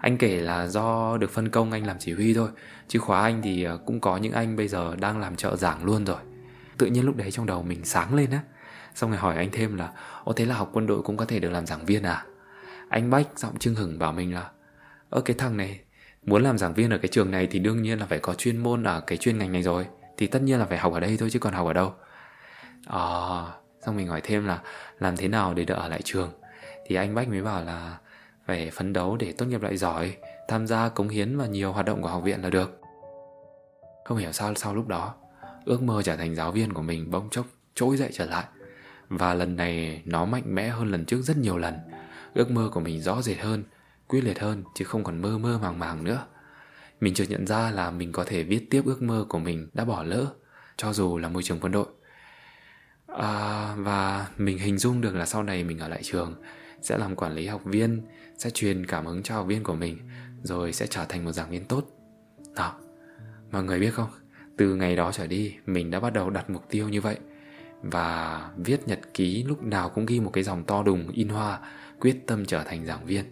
Anh 0.00 0.18
kể 0.18 0.40
là 0.40 0.66
do 0.66 1.16
được 1.16 1.30
phân 1.30 1.48
công 1.48 1.72
anh 1.72 1.86
làm 1.86 1.96
chỉ 1.98 2.12
huy 2.12 2.34
thôi 2.34 2.50
Chứ 2.88 2.98
khóa 2.98 3.20
anh 3.20 3.42
thì 3.42 3.64
ờ, 3.64 3.78
cũng 3.86 4.00
có 4.00 4.16
những 4.16 4.32
anh 4.32 4.56
bây 4.56 4.68
giờ 4.68 4.96
đang 4.96 5.20
làm 5.20 5.36
trợ 5.36 5.56
giảng 5.56 5.84
luôn 5.84 6.06
rồi. 6.06 6.20
Tự 6.78 6.86
nhiên 6.86 7.04
lúc 7.04 7.16
đấy 7.16 7.30
trong 7.30 7.46
đầu 7.46 7.62
mình 7.62 7.84
sáng 7.84 8.14
lên 8.14 8.30
á. 8.30 8.40
Xong 8.94 9.10
rồi 9.10 9.18
hỏi 9.18 9.36
anh 9.36 9.48
thêm 9.52 9.76
là 9.76 9.92
Ô 10.24 10.32
thế 10.32 10.46
là 10.46 10.54
học 10.54 10.70
quân 10.72 10.86
đội 10.86 11.02
cũng 11.02 11.16
có 11.16 11.24
thể 11.24 11.40
được 11.40 11.50
làm 11.50 11.66
giảng 11.66 11.84
viên 11.84 12.02
à? 12.02 12.24
Anh 12.88 13.10
Bách 13.10 13.38
giọng 13.38 13.58
trưng 13.58 13.74
hửng 13.74 13.98
bảo 13.98 14.12
mình 14.12 14.34
là 14.34 14.50
Ơ 15.10 15.20
cái 15.20 15.36
thằng 15.38 15.56
này 15.56 15.80
Muốn 16.22 16.42
làm 16.42 16.58
giảng 16.58 16.74
viên 16.74 16.90
ở 16.90 16.98
cái 16.98 17.08
trường 17.08 17.30
này 17.30 17.48
thì 17.50 17.58
đương 17.58 17.82
nhiên 17.82 17.98
là 17.98 18.06
phải 18.06 18.18
có 18.18 18.34
chuyên 18.34 18.56
môn 18.56 18.84
ở 18.84 19.00
cái 19.00 19.18
chuyên 19.18 19.38
ngành 19.38 19.52
này 19.52 19.62
rồi 19.62 19.86
Thì 20.16 20.26
tất 20.26 20.42
nhiên 20.42 20.58
là 20.58 20.64
phải 20.64 20.78
học 20.78 20.92
ở 20.92 21.00
đây 21.00 21.16
thôi 21.20 21.30
chứ 21.32 21.38
còn 21.38 21.52
học 21.52 21.66
ở 21.66 21.72
đâu? 21.72 21.94
Ờ 22.86 23.46
à, 23.46 23.59
Xong 23.86 23.96
mình 23.96 24.08
hỏi 24.08 24.20
thêm 24.20 24.46
là 24.46 24.62
làm 24.98 25.16
thế 25.16 25.28
nào 25.28 25.54
để 25.54 25.64
được 25.64 25.74
ở 25.74 25.88
lại 25.88 26.00
trường. 26.04 26.32
Thì 26.86 26.96
anh 26.96 27.14
Bách 27.14 27.28
mới 27.28 27.42
bảo 27.42 27.64
là 27.64 27.98
phải 28.46 28.70
phấn 28.70 28.92
đấu 28.92 29.16
để 29.16 29.32
tốt 29.32 29.46
nghiệp 29.46 29.62
lại 29.62 29.76
giỏi, 29.76 30.16
Tham 30.48 30.66
gia 30.66 30.88
cống 30.88 31.08
hiến 31.08 31.36
và 31.36 31.46
nhiều 31.46 31.72
hoạt 31.72 31.86
động 31.86 32.02
của 32.02 32.08
học 32.08 32.22
viện 32.22 32.42
là 32.42 32.50
được. 32.50 32.80
Không 34.04 34.18
hiểu 34.18 34.32
sao 34.32 34.54
sau 34.54 34.74
lúc 34.74 34.88
đó, 34.88 35.14
Ước 35.64 35.82
mơ 35.82 36.02
trở 36.02 36.16
thành 36.16 36.34
giáo 36.34 36.52
viên 36.52 36.72
của 36.72 36.82
mình 36.82 37.10
bỗng 37.10 37.30
chốc 37.30 37.46
trỗi 37.74 37.96
dậy 37.96 38.10
trở 38.12 38.26
lại. 38.26 38.44
Và 39.08 39.34
lần 39.34 39.56
này 39.56 40.02
nó 40.04 40.24
mạnh 40.24 40.54
mẽ 40.54 40.68
hơn 40.68 40.90
lần 40.90 41.04
trước 41.04 41.22
rất 41.22 41.36
nhiều 41.36 41.58
lần. 41.58 41.74
Ước 42.34 42.50
mơ 42.50 42.70
của 42.72 42.80
mình 42.80 43.00
rõ 43.00 43.22
rệt 43.22 43.38
hơn, 43.38 43.64
Quyết 44.08 44.20
liệt 44.24 44.38
hơn, 44.38 44.64
chứ 44.74 44.84
không 44.84 45.04
còn 45.04 45.22
mơ 45.22 45.38
mơ 45.38 45.58
màng 45.62 45.78
màng 45.78 46.04
nữa. 46.04 46.26
Mình 47.00 47.14
chợt 47.14 47.24
nhận 47.28 47.46
ra 47.46 47.70
là 47.70 47.90
mình 47.90 48.12
có 48.12 48.24
thể 48.24 48.42
viết 48.42 48.70
tiếp 48.70 48.82
ước 48.86 49.02
mơ 49.02 49.24
của 49.28 49.38
mình 49.38 49.68
đã 49.74 49.84
bỏ 49.84 50.02
lỡ, 50.02 50.26
Cho 50.76 50.92
dù 50.92 51.18
là 51.18 51.28
môi 51.28 51.42
trường 51.42 51.60
quân 51.60 51.72
đội 51.72 51.86
à, 53.18 53.74
và 53.78 54.28
mình 54.38 54.58
hình 54.58 54.78
dung 54.78 55.00
được 55.00 55.14
là 55.14 55.26
sau 55.26 55.42
này 55.42 55.64
mình 55.64 55.78
ở 55.78 55.88
lại 55.88 56.00
trường 56.02 56.34
sẽ 56.82 56.98
làm 56.98 57.16
quản 57.16 57.32
lý 57.32 57.46
học 57.46 57.60
viên 57.64 58.02
sẽ 58.38 58.50
truyền 58.50 58.86
cảm 58.86 59.06
hứng 59.06 59.22
cho 59.22 59.34
học 59.34 59.46
viên 59.46 59.62
của 59.62 59.74
mình 59.74 59.98
rồi 60.42 60.72
sẽ 60.72 60.86
trở 60.86 61.04
thành 61.08 61.24
một 61.24 61.32
giảng 61.32 61.50
viên 61.50 61.64
tốt. 61.64 61.84
Đó 62.56 62.74
mọi 63.52 63.64
người 63.64 63.80
biết 63.80 63.90
không? 63.90 64.10
Từ 64.56 64.74
ngày 64.74 64.96
đó 64.96 65.12
trở 65.12 65.26
đi 65.26 65.56
mình 65.66 65.90
đã 65.90 66.00
bắt 66.00 66.12
đầu 66.12 66.30
đặt 66.30 66.50
mục 66.50 66.62
tiêu 66.68 66.88
như 66.88 67.00
vậy. 67.00 67.16
Và 67.82 68.50
viết 68.56 68.88
nhật 68.88 69.00
ký 69.14 69.42
lúc 69.42 69.62
nào 69.62 69.88
cũng 69.88 70.06
ghi 70.06 70.20
một 70.20 70.30
cái 70.32 70.44
dòng 70.44 70.64
to 70.64 70.82
đùng 70.82 71.08
in 71.08 71.28
hoa 71.28 71.60
quyết 72.00 72.26
tâm 72.26 72.46
trở 72.46 72.62
thành 72.62 72.86
giảng 72.86 73.06
viên. 73.06 73.24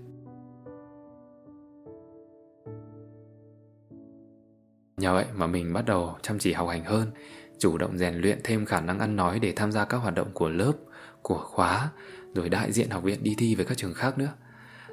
Nhờ 4.96 5.14
vậy 5.14 5.24
mà 5.36 5.46
mình 5.46 5.72
bắt 5.72 5.84
đầu 5.86 6.16
chăm 6.22 6.38
chỉ 6.38 6.52
học 6.52 6.68
hành 6.68 6.84
hơn 6.84 7.10
chủ 7.58 7.78
động 7.78 7.98
rèn 7.98 8.14
luyện 8.14 8.40
thêm 8.44 8.64
khả 8.64 8.80
năng 8.80 8.98
ăn 8.98 9.16
nói 9.16 9.38
để 9.38 9.52
tham 9.56 9.72
gia 9.72 9.84
các 9.84 9.96
hoạt 9.96 10.14
động 10.14 10.30
của 10.32 10.48
lớp, 10.48 10.72
của 11.22 11.38
khóa, 11.38 11.90
rồi 12.34 12.48
đại 12.48 12.72
diện 12.72 12.90
học 12.90 13.02
viện 13.02 13.22
đi 13.22 13.34
thi 13.38 13.54
với 13.54 13.64
các 13.64 13.78
trường 13.78 13.94
khác 13.94 14.18
nữa. 14.18 14.32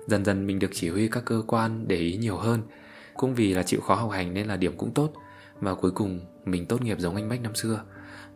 Dần 0.08 0.26
dần 0.26 0.48
mình 0.48 0.60
được 0.60 0.72
chỉ 0.74 0.90
huy 0.90 1.08
các 1.08 1.26
cơ 1.26 1.42
quan 1.48 1.88
để 1.88 1.96
ý 1.96 2.18
nhiều 2.18 2.38
hơn, 2.38 2.62
cũng 3.14 3.36
vì 3.36 3.54
là 3.54 3.64
chịu 3.64 3.82
khó 3.82 3.96
học 3.96 4.12
hành 4.12 4.34
nên 4.34 4.48
là 4.48 4.56
điểm 4.56 4.78
cũng 4.78 4.94
tốt. 4.94 5.14
Và 5.60 5.76
cuối 5.76 5.92
cùng 5.92 6.20
mình 6.46 6.66
tốt 6.66 6.82
nghiệp 6.82 7.00
giống 7.00 7.16
anh 7.16 7.30
Bách 7.30 7.42
năm 7.42 7.56
xưa, 7.56 7.84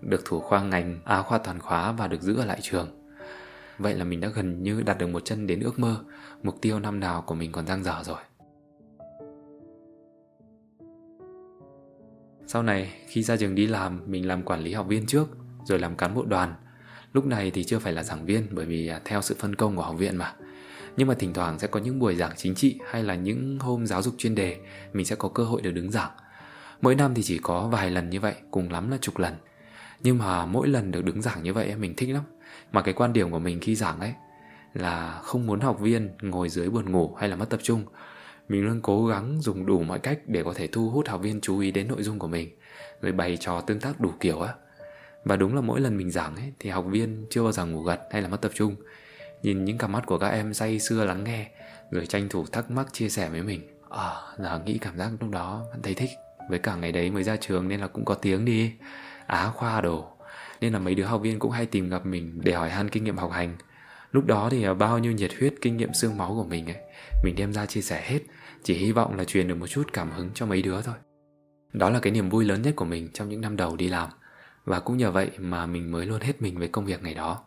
được 0.01 0.25
thủ 0.25 0.39
khoa 0.39 0.63
ngành, 0.63 0.99
á 1.05 1.21
khoa 1.21 1.37
toàn 1.37 1.59
khóa 1.59 1.91
và 1.91 2.07
được 2.07 2.21
giữ 2.21 2.37
ở 2.37 2.45
lại 2.45 2.59
trường. 2.61 3.11
Vậy 3.77 3.93
là 3.93 4.03
mình 4.03 4.19
đã 4.19 4.27
gần 4.27 4.63
như 4.63 4.81
đạt 4.81 4.97
được 4.97 5.07
một 5.07 5.25
chân 5.25 5.47
đến 5.47 5.59
ước 5.59 5.79
mơ, 5.79 6.03
mục 6.43 6.55
tiêu 6.61 6.79
năm 6.79 6.99
nào 6.99 7.21
của 7.21 7.35
mình 7.35 7.51
còn 7.51 7.67
dang 7.67 7.83
dở 7.83 8.03
rồi. 8.03 8.17
Sau 12.51 12.63
này, 12.63 12.91
khi 13.07 13.23
ra 13.23 13.37
trường 13.37 13.55
đi 13.55 13.67
làm, 13.67 14.01
Mình 14.05 14.27
làm 14.27 14.43
quản 14.43 14.61
lý 14.61 14.73
học 14.73 14.87
viên 14.87 15.05
trước, 15.05 15.27
Rồi 15.63 15.79
làm 15.79 15.95
cán 15.95 16.15
bộ 16.15 16.25
đoàn. 16.25 16.53
Lúc 17.13 17.25
này 17.25 17.51
thì 17.51 17.63
chưa 17.63 17.79
phải 17.79 17.93
là 17.93 18.03
giảng 18.03 18.25
viên, 18.25 18.47
Bởi 18.51 18.65
vì 18.65 18.87
à, 18.87 18.99
theo 19.05 19.21
sự 19.21 19.35
phân 19.39 19.55
công 19.55 19.75
của 19.75 19.81
học 19.81 19.95
viện 19.97 20.17
mà. 20.17 20.33
Nhưng 20.97 21.07
mà 21.07 21.13
thỉnh 21.13 21.33
thoảng 21.33 21.59
sẽ 21.59 21.67
có 21.67 21.79
những 21.79 21.99
buổi 21.99 22.15
giảng 22.15 22.31
chính 22.37 22.55
trị 22.55 22.79
Hay 22.91 23.03
là 23.03 23.15
những 23.15 23.59
hôm 23.59 23.87
giáo 23.87 24.01
dục 24.01 24.15
chuyên 24.17 24.35
đề, 24.35 24.57
Mình 24.93 25.05
sẽ 25.05 25.15
có 25.15 25.29
cơ 25.29 25.43
hội 25.43 25.61
được 25.61 25.71
đứng 25.71 25.91
giảng. 25.91 26.11
Mỗi 26.81 26.95
năm 26.95 27.13
thì 27.13 27.23
chỉ 27.23 27.37
có 27.37 27.67
vài 27.67 27.91
lần 27.91 28.09
như 28.09 28.19
vậy, 28.19 28.35
Cùng 28.51 28.71
lắm 28.71 28.91
là 28.91 28.97
chục 29.01 29.17
lần. 29.17 29.33
Nhưng 29.99 30.17
mà 30.17 30.45
mỗi 30.45 30.67
lần 30.67 30.91
được 30.91 31.05
đứng 31.05 31.21
giảng 31.21 31.43
như 31.43 31.53
vậy 31.53 31.75
mình 31.75 31.93
thích 31.97 32.09
lắm. 32.09 32.23
Mà 32.71 32.81
cái 32.81 32.93
quan 32.93 33.13
điểm 33.13 33.31
của 33.31 33.39
mình 33.39 33.59
khi 33.59 33.75
giảng 33.75 33.99
ấy 33.99 34.13
Là 34.73 35.19
không 35.23 35.47
muốn 35.47 35.59
học 35.59 35.79
viên 35.79 36.09
ngồi 36.21 36.49
dưới 36.49 36.69
buồn 36.69 36.91
ngủ 36.91 37.15
hay 37.19 37.29
là 37.29 37.35
mất 37.35 37.49
tập 37.49 37.59
trung 37.63 37.85
mình 38.49 38.65
luôn 38.65 38.81
cố 38.81 39.07
gắng 39.07 39.41
dùng 39.41 39.65
đủ 39.65 39.83
mọi 39.83 39.99
cách 39.99 40.19
để 40.27 40.43
có 40.43 40.53
thể 40.53 40.67
thu 40.67 40.89
hút 40.89 41.07
học 41.07 41.21
viên 41.21 41.41
chú 41.41 41.59
ý 41.59 41.71
đến 41.71 41.87
nội 41.87 42.03
dung 42.03 42.19
của 42.19 42.27
mình 42.27 42.49
rồi 43.01 43.11
bày 43.11 43.37
trò 43.37 43.61
tương 43.61 43.79
tác 43.79 43.99
đủ 43.99 44.11
kiểu 44.19 44.41
á. 44.41 44.53
Và 45.23 45.35
đúng 45.35 45.55
là 45.55 45.61
mỗi 45.61 45.79
lần 45.79 45.97
mình 45.97 46.11
giảng 46.11 46.35
ấy 46.35 46.53
thì 46.59 46.69
học 46.69 46.85
viên 46.87 47.25
chưa 47.29 47.43
bao 47.43 47.51
giờ 47.51 47.65
ngủ 47.65 47.81
gật 47.81 47.99
hay 48.11 48.21
là 48.21 48.27
mất 48.27 48.41
tập 48.41 48.51
trung. 48.55 48.75
Nhìn 49.43 49.65
những 49.65 49.77
cặp 49.77 49.89
mắt 49.89 50.05
của 50.05 50.17
các 50.17 50.27
em 50.27 50.53
say 50.53 50.79
sưa 50.79 51.05
lắng 51.05 51.23
nghe 51.23 51.51
rồi 51.91 52.05
tranh 52.05 52.29
thủ 52.29 52.45
thắc 52.51 52.71
mắc 52.71 52.87
chia 52.93 53.09
sẻ 53.09 53.29
với 53.29 53.43
mình. 53.43 53.61
À, 53.89 54.11
giờ 54.37 54.59
nghĩ 54.65 54.77
cảm 54.77 54.97
giác 54.97 55.11
lúc 55.19 55.31
đó 55.31 55.65
vẫn 55.71 55.81
thấy 55.81 55.93
thích. 55.93 56.09
Với 56.49 56.59
cả 56.59 56.75
ngày 56.75 56.91
đấy 56.91 57.11
mới 57.11 57.23
ra 57.23 57.35
trường 57.35 57.67
nên 57.67 57.79
là 57.79 57.87
cũng 57.87 58.05
có 58.05 58.13
tiếng 58.15 58.45
đi. 58.45 58.73
Á 59.27 59.51
khoa 59.55 59.81
đồ. 59.81 60.07
Nên 60.61 60.73
là 60.73 60.79
mấy 60.79 60.95
đứa 60.95 61.05
học 61.05 61.21
viên 61.21 61.39
cũng 61.39 61.51
hay 61.51 61.65
tìm 61.65 61.89
gặp 61.89 62.05
mình 62.05 62.41
để 62.43 62.53
hỏi 62.53 62.69
han 62.69 62.89
kinh 62.89 63.03
nghiệm 63.03 63.17
học 63.17 63.31
hành 63.31 63.57
lúc 64.11 64.25
đó 64.25 64.49
thì 64.51 64.63
à, 64.63 64.73
bao 64.73 64.99
nhiêu 64.99 65.11
nhiệt 65.11 65.31
huyết, 65.39 65.53
kinh 65.61 65.77
nghiệm 65.77 65.93
xương 65.93 66.17
máu 66.17 66.35
của 66.35 66.43
mình 66.43 66.65
ấy, 66.65 66.77
mình 67.23 67.35
đem 67.35 67.53
ra 67.53 67.65
chia 67.65 67.81
sẻ 67.81 68.03
hết. 68.05 68.19
Chỉ 68.63 68.73
hy 68.73 68.91
vọng 68.91 69.15
là 69.15 69.23
truyền 69.23 69.47
được 69.47 69.55
một 69.55 69.67
chút 69.67 69.93
cảm 69.93 70.11
hứng 70.11 70.29
cho 70.33 70.45
mấy 70.45 70.61
đứa 70.61 70.81
thôi. 70.81 70.95
Đó 71.73 71.89
là 71.89 71.99
cái 71.99 72.13
niềm 72.13 72.29
vui 72.29 72.45
lớn 72.45 72.61
nhất 72.61 72.75
của 72.75 72.85
mình 72.85 73.09
trong 73.13 73.29
những 73.29 73.41
năm 73.41 73.55
đầu 73.55 73.75
đi 73.75 73.87
làm. 73.87 74.09
Và 74.65 74.79
cũng 74.79 74.97
nhờ 74.97 75.11
vậy 75.11 75.29
mà 75.37 75.65
mình 75.65 75.91
mới 75.91 76.05
luôn 76.05 76.21
hết 76.21 76.41
mình 76.41 76.59
với 76.59 76.67
công 76.67 76.85
việc 76.85 77.03
ngày 77.03 77.13
đó. 77.13 77.43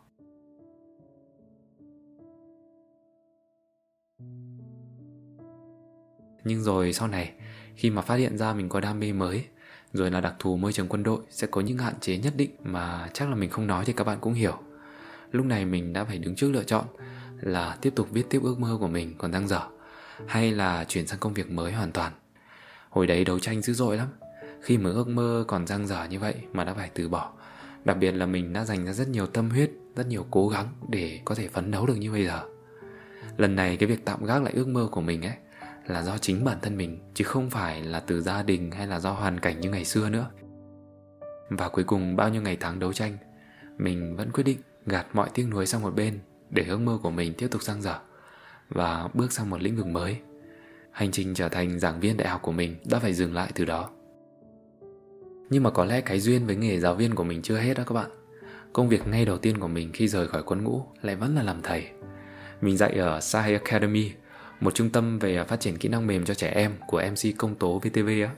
Nhưng 6.45 6.63
rồi 6.63 6.93
sau 6.93 7.09
này, 7.09 7.33
khi 7.77 7.91
mà 7.91 8.03
phát 8.03 8.15
hiện 8.15 8.39
ra 8.39 8.53
mình 8.53 8.69
có 8.69 8.81
đam 8.81 9.01
mê 9.01 9.13
mới, 9.13 9.45
rồi 9.93 10.11
là 10.11 10.21
đặc 10.21 10.35
thù 10.39 10.57
môi 10.57 10.73
trường 10.73 10.89
quân 10.89 11.03
đội, 11.03 11.21
sẽ 11.31 11.47
có 11.47 11.61
những 11.61 11.79
hạn 11.79 11.95
chế 12.01 12.19
nhất 12.19 12.33
định 12.37 12.51
mà 12.63 13.09
chắc 13.13 13.29
là 13.29 13.35
mình 13.35 13.51
không 13.51 13.67
nói 13.67 13.85
thì 13.85 13.93
các 13.93 14.05
bạn 14.05 14.19
cũng 14.21 14.35
hiểu 14.35 14.59
lúc 15.33 15.47
này 15.47 15.65
mình 15.65 15.93
đã 15.93 16.05
phải 16.05 16.19
đứng 16.19 16.35
trước 16.35 16.51
lựa 16.51 16.65
chọn 16.65 16.85
là 17.41 17.77
tiếp 17.81 17.93
tục 17.97 18.11
viết 18.11 18.31
tiếp 18.31 18.41
ước 18.43 18.59
mơ 18.59 18.77
của 18.81 18.89
mình 18.89 19.15
còn 19.19 19.33
dang 19.33 19.49
dở, 19.49 19.61
hay 20.27 20.53
là 20.53 20.85
chuyển 20.85 21.07
sang 21.07 21.19
công 21.19 21.35
việc 21.35 21.51
mới 21.51 21.73
hoàn 21.73 21.93
toàn. 21.93 22.13
Hồi 22.91 23.07
đấy 23.07 23.25
đấu 23.25 23.39
tranh 23.39 23.63
dữ 23.63 23.73
dội 23.73 23.97
lắm. 23.97 24.09
Khi 24.61 24.79
mới 24.79 24.93
ước 24.93 25.09
mơ 25.09 25.45
còn 25.49 25.67
dang 25.67 25.87
dở 25.87 26.05
như 26.05 26.19
vậy 26.19 26.35
mà 26.53 26.65
đã 26.65 26.75
phải 26.75 26.91
từ 26.95 27.09
bỏ. 27.09 27.33
Đặc 27.85 27.97
biệt 28.01 28.13
là 28.13 28.27
mình 28.27 28.53
đã 28.53 28.65
dành 28.65 28.87
ra 28.87 28.93
rất 28.93 29.09
nhiều 29.09 29.27
tâm 29.27 29.51
huyết, 29.51 29.71
rất 29.97 30.07
nhiều 30.07 30.27
cố 30.31 30.49
gắng 30.49 30.69
để 30.89 31.21
có 31.25 31.35
thể 31.35 31.49
phấn 31.49 31.71
đấu 31.71 31.87
được 31.87 31.95
như 31.95 32.13
bây 32.13 32.25
giờ. 32.25 32.43
Lần 33.37 33.57
này 33.57 33.77
cái 33.77 33.89
việc 33.89 34.05
tạm 34.05 34.25
gác 34.25 34.43
lại 34.43 34.53
ước 34.57 34.69
mơ 34.69 34.89
của 34.91 35.01
mình 35.01 35.23
ấy 35.23 35.35
là 35.87 36.03
do 36.03 36.19
chính 36.19 36.45
bản 36.45 36.59
thân 36.63 36.77
mình, 36.77 36.99
chứ 37.15 37.25
không 37.25 37.51
phải 37.51 37.83
là 37.83 38.01
từ 38.01 38.21
gia 38.21 38.43
đình 38.43 38.71
hay 38.71 38.87
là 38.87 39.01
do 39.01 39.11
hoàn 39.11 39.41
cảnh 39.41 39.61
như 39.61 39.71
ngày 39.71 39.85
xưa 39.85 40.09
nữa. 40.09 40.27
Và 41.49 41.69
cuối 41.69 41.85
cùng, 41.85 42.17
bao 42.17 42.29
nhiêu 42.29 42.43
ngày 42.43 42.57
tháng 42.61 42.79
đấu 42.79 42.93
tranh, 42.93 43.17
mình 43.79 44.17
vẫn 44.17 44.31
quyết 44.33 44.45
định 44.45 44.59
gạt 44.87 45.07
mọi 45.13 45.31
tiếc 45.35 45.47
nuối 45.51 45.67
sang 45.67 45.83
một 45.83 45.95
bên 45.95 46.19
để 46.51 46.65
ước 46.69 46.81
mơ 46.81 46.99
của 47.03 47.11
mình 47.11 47.35
tiếp 47.39 47.49
tục 47.51 47.63
sang 47.63 47.83
dở 47.83 47.99
và 48.69 49.09
bước 49.15 49.33
sang 49.33 49.51
một 49.51 49.63
lĩnh 49.63 49.77
vực 49.77 49.87
mới 49.87 50.17
hành 50.91 51.11
trình 51.11 51.35
trở 51.35 51.49
thành 51.49 51.79
giảng 51.79 52.01
viên 52.01 52.17
đại 52.17 52.29
học 52.29 52.43
của 52.43 52.53
mình 52.53 52.77
đã 52.85 52.99
phải 52.99 53.15
dừng 53.15 53.35
lại 53.35 53.51
từ 53.55 53.65
đó 53.65 53.91
nhưng 55.51 55.63
mà 55.63 55.71
có 55.71 55.85
lẽ 55.85 56.01
cái 56.01 56.21
duyên 56.21 56.47
với 56.47 56.57
nghề 56.57 56.81
giáo 56.81 56.95
viên 56.95 57.15
của 57.15 57.25
mình 57.25 57.43
chưa 57.43 57.59
hết 57.59 57.75
đó 57.75 57.85
các 57.87 57.95
bạn 57.95 58.11
công 58.73 58.89
việc 58.89 59.07
ngay 59.07 59.25
đầu 59.25 59.39
tiên 59.39 59.59
của 59.59 59.69
mình 59.69 59.91
khi 59.93 60.09
rời 60.09 60.29
khỏi 60.29 60.43
quân 60.43 60.65
ngũ 60.65 60.87
lại 61.03 61.17
vẫn 61.17 61.35
là 61.35 61.43
làm 61.43 61.63
thầy 61.63 61.87
mình 62.61 62.77
dạy 62.77 62.99
ở 62.99 63.21
Sai 63.21 63.53
Academy 63.53 64.13
một 64.63 64.75
trung 64.75 64.91
tâm 64.91 65.19
về 65.19 65.45
phát 65.45 65.61
triển 65.61 65.79
kỹ 65.79 65.89
năng 65.89 66.07
mềm 66.07 66.25
cho 66.25 66.35
trẻ 66.35 66.49
em 66.49 66.73
của 66.87 67.03
MC 67.11 67.37
Công 67.39 67.55
Tố 67.55 67.79
VTV 67.79 68.09
á. 68.09 68.31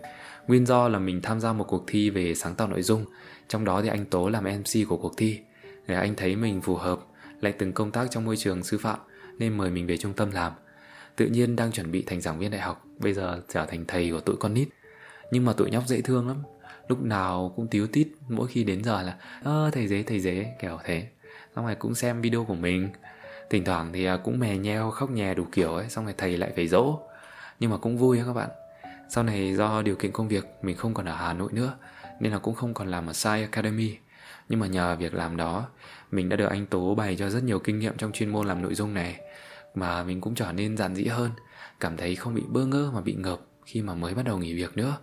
Nguyên 0.47 0.67
do 0.67 0.89
là 0.89 0.99
mình 0.99 1.21
tham 1.23 1.41
gia 1.41 1.53
một 1.53 1.65
cuộc 1.65 1.85
thi 1.87 2.11
về 2.11 2.35
sáng 2.35 2.55
tạo 2.55 2.69
nội 2.69 2.83
dung, 2.83 3.05
trong 3.49 3.65
đó 3.65 3.83
thì 3.83 3.89
anh 3.89 4.05
Tố 4.05 4.29
làm 4.29 4.45
MC 4.45 4.89
của 4.89 4.97
cuộc 4.97 5.13
thi. 5.17 5.39
Để 5.87 5.95
anh 5.95 6.15
thấy 6.15 6.37
mình 6.37 6.61
phù 6.61 6.77
hợp, 6.77 7.01
lại 7.41 7.53
từng 7.53 7.73
công 7.73 7.91
tác 7.91 8.11
trong 8.11 8.25
môi 8.25 8.37
trường 8.37 8.65
sư 8.65 8.79
phạm 8.79 8.99
nên 9.39 9.57
mời 9.57 9.71
mình 9.71 9.87
về 9.87 9.97
trung 9.97 10.13
tâm 10.13 10.31
làm. 10.31 10.53
Tự 11.17 11.27
nhiên 11.27 11.57
đang 11.57 11.73
chuẩn 11.73 11.91
bị 11.91 12.03
thành 12.03 12.21
giảng 12.21 12.39
viên 12.39 12.51
đại 12.51 12.61
học, 12.61 12.85
bây 12.99 13.15
giờ 13.15 13.43
trở 13.49 13.67
thành 13.67 13.85
thầy 13.89 14.11
của 14.11 14.21
tụi 14.21 14.37
con 14.37 14.55
nít. 14.55 14.69
Nhưng 15.31 15.45
mà 15.45 15.53
tụi 15.53 15.71
nhóc 15.71 15.87
dễ 15.87 16.01
thương 16.01 16.29
lắm, 16.29 16.37
lúc 16.89 17.03
nào 17.03 17.53
cũng 17.57 17.67
tíu 17.67 17.87
tít 17.87 18.09
mỗi 18.29 18.49
khi 18.49 18.65
đến 18.65 18.85
giờ 18.85 19.03
là 19.03 19.17
ơ 19.43 19.71
thầy 19.73 19.89
dế 19.89 20.03
thầy 20.03 20.21
dế 20.21 20.47
kiểu 20.61 20.79
thế. 20.85 21.09
Xong 21.57 21.67
rồi 21.67 21.75
cũng 21.75 21.95
xem 21.95 22.21
video 22.21 22.45
của 22.45 22.55
mình, 22.55 22.89
Thỉnh 23.51 23.65
thoảng 23.65 23.91
thì 23.93 24.05
à, 24.05 24.17
cũng 24.17 24.39
mè 24.39 24.57
nheo 24.57 24.91
khóc 24.91 25.11
nhè 25.11 25.35
đủ 25.35 25.47
kiểu 25.53 25.75
ấy 25.75 25.89
Xong 25.89 26.05
rồi 26.05 26.15
thầy 26.19 26.37
lại 26.37 26.53
phải 26.57 26.69
dỗ 26.69 26.99
Nhưng 27.61 27.71
mà 27.71 27.77
cũng 27.77 27.99
vui 27.99 28.19
á 28.19 28.25
các 28.27 28.33
bạn 28.33 28.49
Sau 29.09 29.25
này 29.25 29.55
do 29.55 29.83
điều 29.83 29.97
kiện 29.97 30.13
công 30.13 30.29
việc 30.29 30.47
mình 30.63 30.77
không 30.77 30.95
còn 30.95 31.07
ở 31.07 31.15
Hà 31.15 31.33
Nội 31.33 31.49
nữa 31.53 31.77
Nên 32.21 32.33
là 32.33 32.39
cũng 32.39 32.55
không 32.55 32.75
còn 32.75 32.89
làm 32.89 33.07
ở 33.07 33.13
Sai 33.13 33.43
Academy 33.43 33.97
nhưng 34.49 34.61
mà 34.61 34.67
nhờ 34.67 34.97
việc 34.97 35.15
làm 35.15 35.37
đó 35.37 35.67
Mình 36.11 36.29
đã 36.29 36.37
được 36.37 36.47
anh 36.47 36.67
Tố 36.67 36.95
bày 36.95 37.17
cho 37.17 37.31
rất 37.31 37.45
nhiều 37.45 37.59
kinh 37.59 37.79
nghiệm 37.79 37.97
trong 37.97 38.13
chuyên 38.13 38.29
môn 38.29 38.47
làm 38.47 38.63
nội 38.63 38.75
dung 38.75 38.95
này 38.95 39.21
Mà 39.75 40.05
mình 40.05 40.21
cũng 40.21 40.35
trở 40.35 40.53
nên 40.53 40.77
giản 40.77 40.95
dĩ 40.95 41.05
hơn 41.05 41.31
Cảm 41.81 41.97
thấy 41.97 42.17
không 42.17 42.35
bị 42.35 42.43
bơ 42.49 42.67
ngơ 42.67 42.91
mà 42.95 43.01
bị 43.01 43.15
ngợp 43.15 43.41
Khi 43.67 43.83
mà 43.83 43.95
mới 43.95 44.15
bắt 44.15 44.23
đầu 44.25 44.39
nghỉ 44.39 44.55
việc 44.55 44.77
nữa 44.77 44.97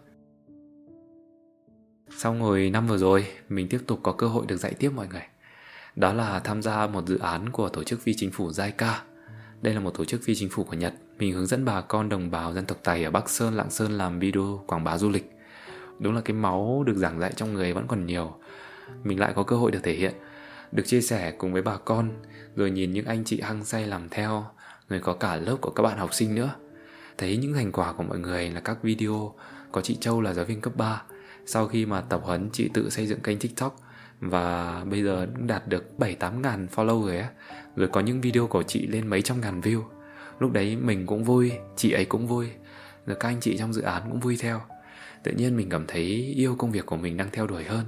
Sau 2.17 2.33
ngồi 2.33 2.69
năm 2.69 2.87
vừa 2.87 2.97
rồi 2.97 3.27
Mình 3.49 3.67
tiếp 3.69 3.79
tục 3.87 3.99
có 4.03 4.11
cơ 4.11 4.27
hội 4.27 4.45
được 4.47 4.57
dạy 4.57 4.73
tiếp 4.73 4.91
mọi 4.95 5.07
người 5.07 5.23
đó 5.95 6.13
là 6.13 6.39
tham 6.39 6.61
gia 6.61 6.87
một 6.87 7.07
dự 7.07 7.17
án 7.17 7.49
của 7.49 7.69
tổ 7.69 7.83
chức 7.83 8.01
phi 8.01 8.13
chính 8.17 8.31
phủ 8.31 8.49
JICA. 8.49 8.93
Đây 9.61 9.73
là 9.73 9.79
một 9.79 9.91
tổ 9.97 10.05
chức 10.05 10.21
phi 10.23 10.35
chính 10.35 10.49
phủ 10.49 10.63
của 10.63 10.73
Nhật. 10.73 10.93
Mình 11.19 11.33
hướng 11.33 11.45
dẫn 11.47 11.65
bà 11.65 11.81
con 11.81 12.09
đồng 12.09 12.31
bào 12.31 12.53
dân 12.53 12.65
tộc 12.65 12.77
Tày 12.83 13.03
ở 13.03 13.11
Bắc 13.11 13.29
Sơn, 13.29 13.53
Lạng 13.53 13.69
Sơn 13.69 13.91
làm 13.91 14.19
video 14.19 14.63
quảng 14.67 14.83
bá 14.83 14.97
du 14.97 15.09
lịch. 15.09 15.31
Đúng 15.99 16.15
là 16.15 16.21
cái 16.21 16.35
máu 16.35 16.83
được 16.87 16.97
giảng 16.97 17.19
dạy 17.19 17.33
trong 17.35 17.53
người 17.53 17.73
vẫn 17.73 17.87
còn 17.87 18.05
nhiều. 18.05 18.35
Mình 19.03 19.19
lại 19.19 19.33
có 19.35 19.43
cơ 19.43 19.55
hội 19.55 19.71
được 19.71 19.79
thể 19.83 19.93
hiện, 19.93 20.13
được 20.71 20.83
chia 20.85 21.01
sẻ 21.01 21.31
cùng 21.31 21.53
với 21.53 21.61
bà 21.61 21.77
con, 21.77 22.11
rồi 22.55 22.71
nhìn 22.71 22.91
những 22.91 23.05
anh 23.05 23.23
chị 23.23 23.41
hăng 23.41 23.65
say 23.65 23.87
làm 23.87 24.09
theo, 24.09 24.45
rồi 24.89 24.99
có 24.99 25.13
cả 25.13 25.35
lớp 25.35 25.57
của 25.61 25.71
các 25.71 25.83
bạn 25.83 25.97
học 25.97 26.13
sinh 26.13 26.35
nữa. 26.35 26.55
Thấy 27.17 27.37
những 27.37 27.53
thành 27.53 27.71
quả 27.71 27.93
của 27.93 28.03
mọi 28.03 28.19
người 28.19 28.49
là 28.49 28.59
các 28.59 28.83
video 28.83 29.33
có 29.71 29.81
chị 29.81 29.97
Châu 30.01 30.21
là 30.21 30.33
giáo 30.33 30.45
viên 30.45 30.61
cấp 30.61 30.75
3. 30.75 31.03
Sau 31.45 31.67
khi 31.67 31.85
mà 31.85 32.01
tập 32.01 32.21
huấn 32.23 32.49
chị 32.53 32.69
tự 32.73 32.89
xây 32.89 33.07
dựng 33.07 33.19
kênh 33.19 33.39
TikTok 33.39 33.75
và 34.21 34.83
bây 34.89 35.03
giờ 35.03 35.27
cũng 35.35 35.47
đạt 35.47 35.67
được 35.67 35.85
7-8 35.97 36.41
ngàn 36.41 36.67
follow 36.75 37.05
rồi 37.05 37.17
á 37.17 37.29
Rồi 37.75 37.87
có 37.87 38.01
những 38.01 38.21
video 38.21 38.47
của 38.47 38.63
chị 38.63 38.87
lên 38.87 39.07
mấy 39.07 39.21
trăm 39.21 39.41
ngàn 39.41 39.61
view 39.61 39.81
Lúc 40.39 40.51
đấy 40.51 40.75
mình 40.75 41.05
cũng 41.05 41.23
vui, 41.23 41.51
chị 41.75 41.91
ấy 41.91 42.05
cũng 42.05 42.27
vui 42.27 42.49
Rồi 43.05 43.17
các 43.19 43.29
anh 43.29 43.39
chị 43.41 43.57
trong 43.57 43.73
dự 43.73 43.81
án 43.81 44.01
cũng 44.09 44.19
vui 44.19 44.37
theo 44.39 44.61
Tự 45.23 45.31
nhiên 45.31 45.57
mình 45.57 45.69
cảm 45.69 45.85
thấy 45.87 46.33
yêu 46.35 46.55
công 46.55 46.71
việc 46.71 46.85
của 46.85 46.97
mình 46.97 47.17
đang 47.17 47.29
theo 47.31 47.47
đuổi 47.47 47.63
hơn 47.63 47.85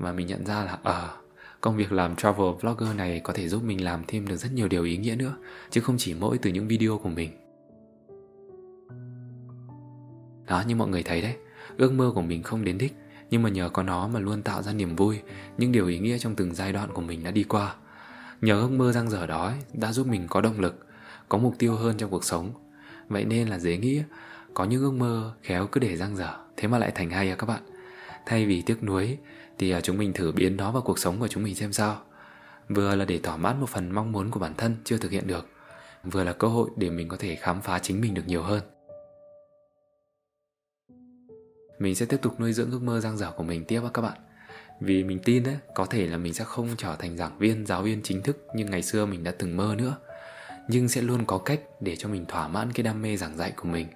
và 0.00 0.12
mình 0.12 0.26
nhận 0.26 0.46
ra 0.46 0.64
là 0.64 0.78
ờ 0.82 0.92
à, 0.92 1.16
Công 1.60 1.76
việc 1.76 1.92
làm 1.92 2.16
travel 2.16 2.46
vlogger 2.60 2.96
này 2.96 3.20
có 3.24 3.32
thể 3.32 3.48
giúp 3.48 3.62
mình 3.62 3.84
làm 3.84 4.02
thêm 4.08 4.28
được 4.28 4.36
rất 4.36 4.52
nhiều 4.52 4.68
điều 4.68 4.84
ý 4.84 4.96
nghĩa 4.96 5.16
nữa 5.16 5.36
Chứ 5.70 5.80
không 5.80 5.96
chỉ 5.98 6.14
mỗi 6.14 6.38
từ 6.38 6.50
những 6.50 6.68
video 6.68 6.98
của 6.98 7.08
mình. 7.08 7.30
Đó 10.46 10.62
như 10.66 10.76
mọi 10.76 10.88
người 10.88 11.02
thấy 11.02 11.20
đấy 11.20 11.36
Ước 11.76 11.92
mơ 11.92 12.12
của 12.14 12.22
mình 12.22 12.42
không 12.42 12.64
đến 12.64 12.78
đích 12.78 12.94
nhưng 13.30 13.42
mà 13.42 13.50
nhờ 13.50 13.68
có 13.68 13.82
nó 13.82 14.08
mà 14.08 14.20
luôn 14.20 14.42
tạo 14.42 14.62
ra 14.62 14.72
niềm 14.72 14.96
vui 14.96 15.20
những 15.58 15.72
điều 15.72 15.86
ý 15.86 15.98
nghĩa 15.98 16.18
trong 16.18 16.34
từng 16.34 16.54
giai 16.54 16.72
đoạn 16.72 16.92
của 16.92 17.02
mình 17.02 17.24
đã 17.24 17.30
đi 17.30 17.42
qua. 17.42 17.74
Nhờ 18.40 18.60
ước 18.60 18.70
mơ 18.70 18.92
răng 18.92 19.10
dở 19.10 19.26
đó 19.26 19.52
đã 19.72 19.92
giúp 19.92 20.06
mình 20.06 20.26
có 20.28 20.40
động 20.40 20.60
lực 20.60 20.86
có 21.28 21.38
mục 21.38 21.54
tiêu 21.58 21.74
hơn 21.74 21.96
trong 21.96 22.10
cuộc 22.10 22.24
sống. 22.24 22.52
Vậy 23.08 23.24
nên 23.24 23.48
là 23.48 23.58
dễ 23.58 23.76
nghĩ 23.76 24.02
có 24.54 24.64
những 24.64 24.82
ước 24.82 24.92
mơ 24.92 25.32
khéo 25.42 25.66
cứ 25.66 25.80
để 25.80 25.96
răng 25.96 26.16
dở 26.16 26.34
thế 26.56 26.68
mà 26.68 26.78
lại 26.78 26.92
thành 26.94 27.10
hay 27.10 27.30
à 27.30 27.36
các 27.36 27.46
bạn. 27.46 27.62
Thay 28.26 28.46
vì 28.46 28.62
tiếc 28.62 28.82
nuối 28.82 29.18
thì 29.60 29.70
à, 29.70 29.80
chúng 29.80 29.98
mình 29.98 30.12
thử 30.12 30.32
biến 30.32 30.56
nó 30.56 30.72
vào 30.72 30.82
cuộc 30.82 30.98
sống 30.98 31.20
của 31.20 31.28
chúng 31.28 31.42
mình 31.42 31.54
xem 31.54 31.72
sao. 31.72 32.02
Vừa 32.68 32.94
là 32.94 33.04
để 33.04 33.18
thỏa 33.18 33.36
mãn 33.36 33.60
một 33.60 33.68
phần 33.68 33.92
mong 33.92 34.12
muốn 34.12 34.30
của 34.30 34.40
bản 34.40 34.54
thân 34.56 34.76
chưa 34.84 34.98
thực 34.98 35.10
hiện 35.10 35.26
được 35.26 35.46
vừa 36.04 36.24
là 36.24 36.32
cơ 36.32 36.48
hội 36.48 36.70
để 36.76 36.90
mình 36.90 37.08
có 37.08 37.16
thể 37.16 37.36
khám 37.36 37.60
phá 37.60 37.78
chính 37.78 38.00
mình 38.00 38.14
được 38.14 38.22
nhiều 38.26 38.42
hơn. 38.42 38.60
Mình 41.78 41.94
sẽ 41.94 42.06
tiếp 42.06 42.16
tục 42.22 42.40
nuôi 42.40 42.52
dưỡng 42.52 42.70
ước 42.70 42.82
mơ 42.82 43.00
giang 43.00 43.16
dở 43.16 43.30
của 43.36 43.42
mình 43.42 43.64
tiếp 43.64 43.80
các 43.94 44.02
bạn. 44.02 44.18
Vì 44.80 45.04
mình 45.04 45.18
tin 45.24 45.42
đấy 45.42 45.56
có 45.74 45.86
thể 45.86 46.06
là 46.06 46.16
mình 46.16 46.34
sẽ 46.34 46.44
không 46.44 46.68
trở 46.76 46.96
thành 46.96 47.16
giảng 47.16 47.38
viên 47.38 47.66
giáo 47.66 47.82
viên 47.82 48.02
chính 48.02 48.22
thức 48.22 48.46
như 48.54 48.64
ngày 48.64 48.82
xưa 48.82 49.06
mình 49.06 49.24
đã 49.24 49.32
từng 49.38 49.56
mơ 49.56 49.74
nữa 49.78 49.96
nhưng 50.68 50.88
sẽ 50.88 51.02
luôn 51.02 51.24
có 51.26 51.38
cách 51.38 51.60
để 51.80 51.96
cho 51.96 52.08
mình 52.08 52.26
thỏa 52.26 52.48
mãn 52.48 52.72
cái 52.72 52.82
đam 52.82 53.02
mê 53.02 53.16
giảng 53.16 53.36
dạy 53.36 53.52
của 53.56 53.68
mình. 53.68 53.86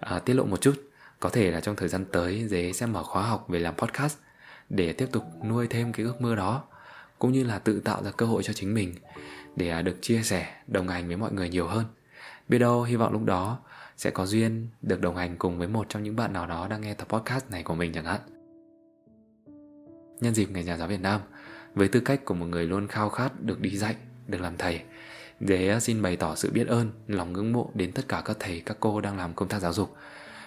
À, 0.00 0.18
tiết 0.18 0.34
lộ 0.34 0.44
một 0.44 0.60
chút 0.60 0.74
có 1.20 1.28
thể 1.28 1.50
là 1.50 1.60
trong 1.60 1.76
thời 1.76 1.88
gian 1.88 2.04
tới 2.12 2.44
dế 2.48 2.72
sẽ 2.72 2.86
mở 2.86 3.02
khóa 3.02 3.22
học 3.22 3.46
về 3.48 3.58
làm 3.58 3.74
podcast 3.74 4.16
để 4.72 4.92
tiếp 4.92 5.08
tục 5.12 5.24
nuôi 5.44 5.66
thêm 5.66 5.92
cái 5.92 6.06
ước 6.06 6.20
mơ 6.20 6.34
đó 6.34 6.64
cũng 7.18 7.32
như 7.32 7.44
là 7.44 7.58
tự 7.58 7.80
tạo 7.80 8.02
ra 8.02 8.10
cơ 8.10 8.26
hội 8.26 8.42
cho 8.42 8.52
chính 8.52 8.74
mình 8.74 8.94
để 9.56 9.68
à, 9.68 9.82
được 9.82 9.96
chia 10.00 10.22
sẻ 10.22 10.54
đồng 10.66 10.88
hành 10.88 11.08
với 11.08 11.16
mọi 11.16 11.32
người 11.32 11.48
nhiều 11.48 11.66
hơn 11.66 11.84
biết 12.48 12.58
đâu 12.58 12.82
hy 12.82 12.96
vọng 12.96 13.12
lúc 13.12 13.24
đó 13.24 13.58
sẽ 13.96 14.10
có 14.10 14.26
duyên 14.26 14.68
được 14.82 15.00
đồng 15.00 15.16
hành 15.16 15.36
cùng 15.36 15.58
với 15.58 15.68
một 15.68 15.86
trong 15.88 16.02
những 16.02 16.16
bạn 16.16 16.32
nào 16.32 16.46
đó 16.46 16.68
đang 16.68 16.80
nghe 16.80 16.94
tập 16.94 17.08
podcast 17.08 17.50
này 17.50 17.62
của 17.62 17.74
mình 17.74 17.92
chẳng 17.92 18.04
hạn. 18.04 18.20
Nhân 20.20 20.34
dịp 20.34 20.50
Ngày 20.50 20.64
Nhà 20.64 20.76
giáo 20.76 20.88
Việt 20.88 21.00
Nam, 21.00 21.20
với 21.74 21.88
tư 21.88 22.00
cách 22.00 22.24
của 22.24 22.34
một 22.34 22.46
người 22.46 22.66
luôn 22.66 22.88
khao 22.88 23.08
khát 23.08 23.42
được 23.42 23.60
đi 23.60 23.76
dạy, 23.76 23.94
được 24.26 24.40
làm 24.40 24.56
thầy, 24.56 24.80
để 25.40 25.68
à, 25.68 25.80
xin 25.80 26.02
bày 26.02 26.16
tỏ 26.16 26.34
sự 26.34 26.50
biết 26.52 26.66
ơn, 26.66 26.90
lòng 27.06 27.32
ngưỡng 27.32 27.52
mộ 27.52 27.70
đến 27.74 27.92
tất 27.92 28.08
cả 28.08 28.22
các 28.24 28.36
thầy, 28.40 28.62
các 28.66 28.76
cô 28.80 29.00
đang 29.00 29.18
làm 29.18 29.34
công 29.34 29.48
tác 29.48 29.58
giáo 29.58 29.72
dục. 29.72 29.96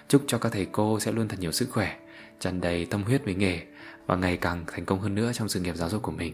Chúc 0.08 0.24
cho 0.28 0.38
các 0.38 0.52
thầy 0.52 0.68
cô 0.72 1.00
sẽ 1.00 1.12
luôn 1.12 1.28
thật 1.28 1.40
nhiều 1.40 1.52
sức 1.52 1.70
khỏe, 1.72 2.00
tràn 2.40 2.62
đầy 2.62 2.86
tâm 2.86 3.04
huyết 3.04 3.26
với 3.26 3.36
nghề 3.36 3.60
và 4.06 4.16
ngày 4.16 4.38
càng 4.38 4.64
thành 4.68 4.86
công 4.86 5.00
hơn 5.00 5.16
nữa 5.16 5.32
trong 5.34 5.50
sự 5.50 5.60
nghiệp 5.60 5.76
giáo 5.76 5.90
dục 5.90 6.04
của 6.04 6.12
mình. 6.12 6.34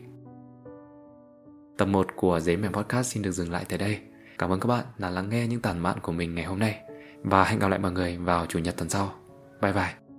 Tập 1.77 1.85
1 1.85 2.07
của 2.15 2.39
Giấy 2.39 2.57
Mềm 2.57 2.73
Podcast 2.73 3.13
xin 3.13 3.23
được 3.23 3.31
dừng 3.31 3.51
lại 3.51 3.65
tại 3.69 3.77
đây. 3.77 3.99
Cảm 4.37 4.51
ơn 4.51 4.59
các 4.59 4.67
bạn 4.67 4.85
đã 4.97 5.09
lắng 5.09 5.29
nghe 5.29 5.47
những 5.47 5.61
tản 5.61 5.79
mạn 5.79 5.99
của 5.99 6.11
mình 6.11 6.35
ngày 6.35 6.45
hôm 6.45 6.59
nay, 6.59 6.79
và 7.23 7.43
hẹn 7.43 7.59
gặp 7.59 7.67
lại 7.67 7.79
mọi 7.79 7.91
người 7.91 8.17
vào 8.17 8.45
chủ 8.45 8.59
nhật 8.59 8.77
tuần 8.77 8.89
sau. 8.89 9.13
Bye 9.61 9.73
bye. 9.73 10.10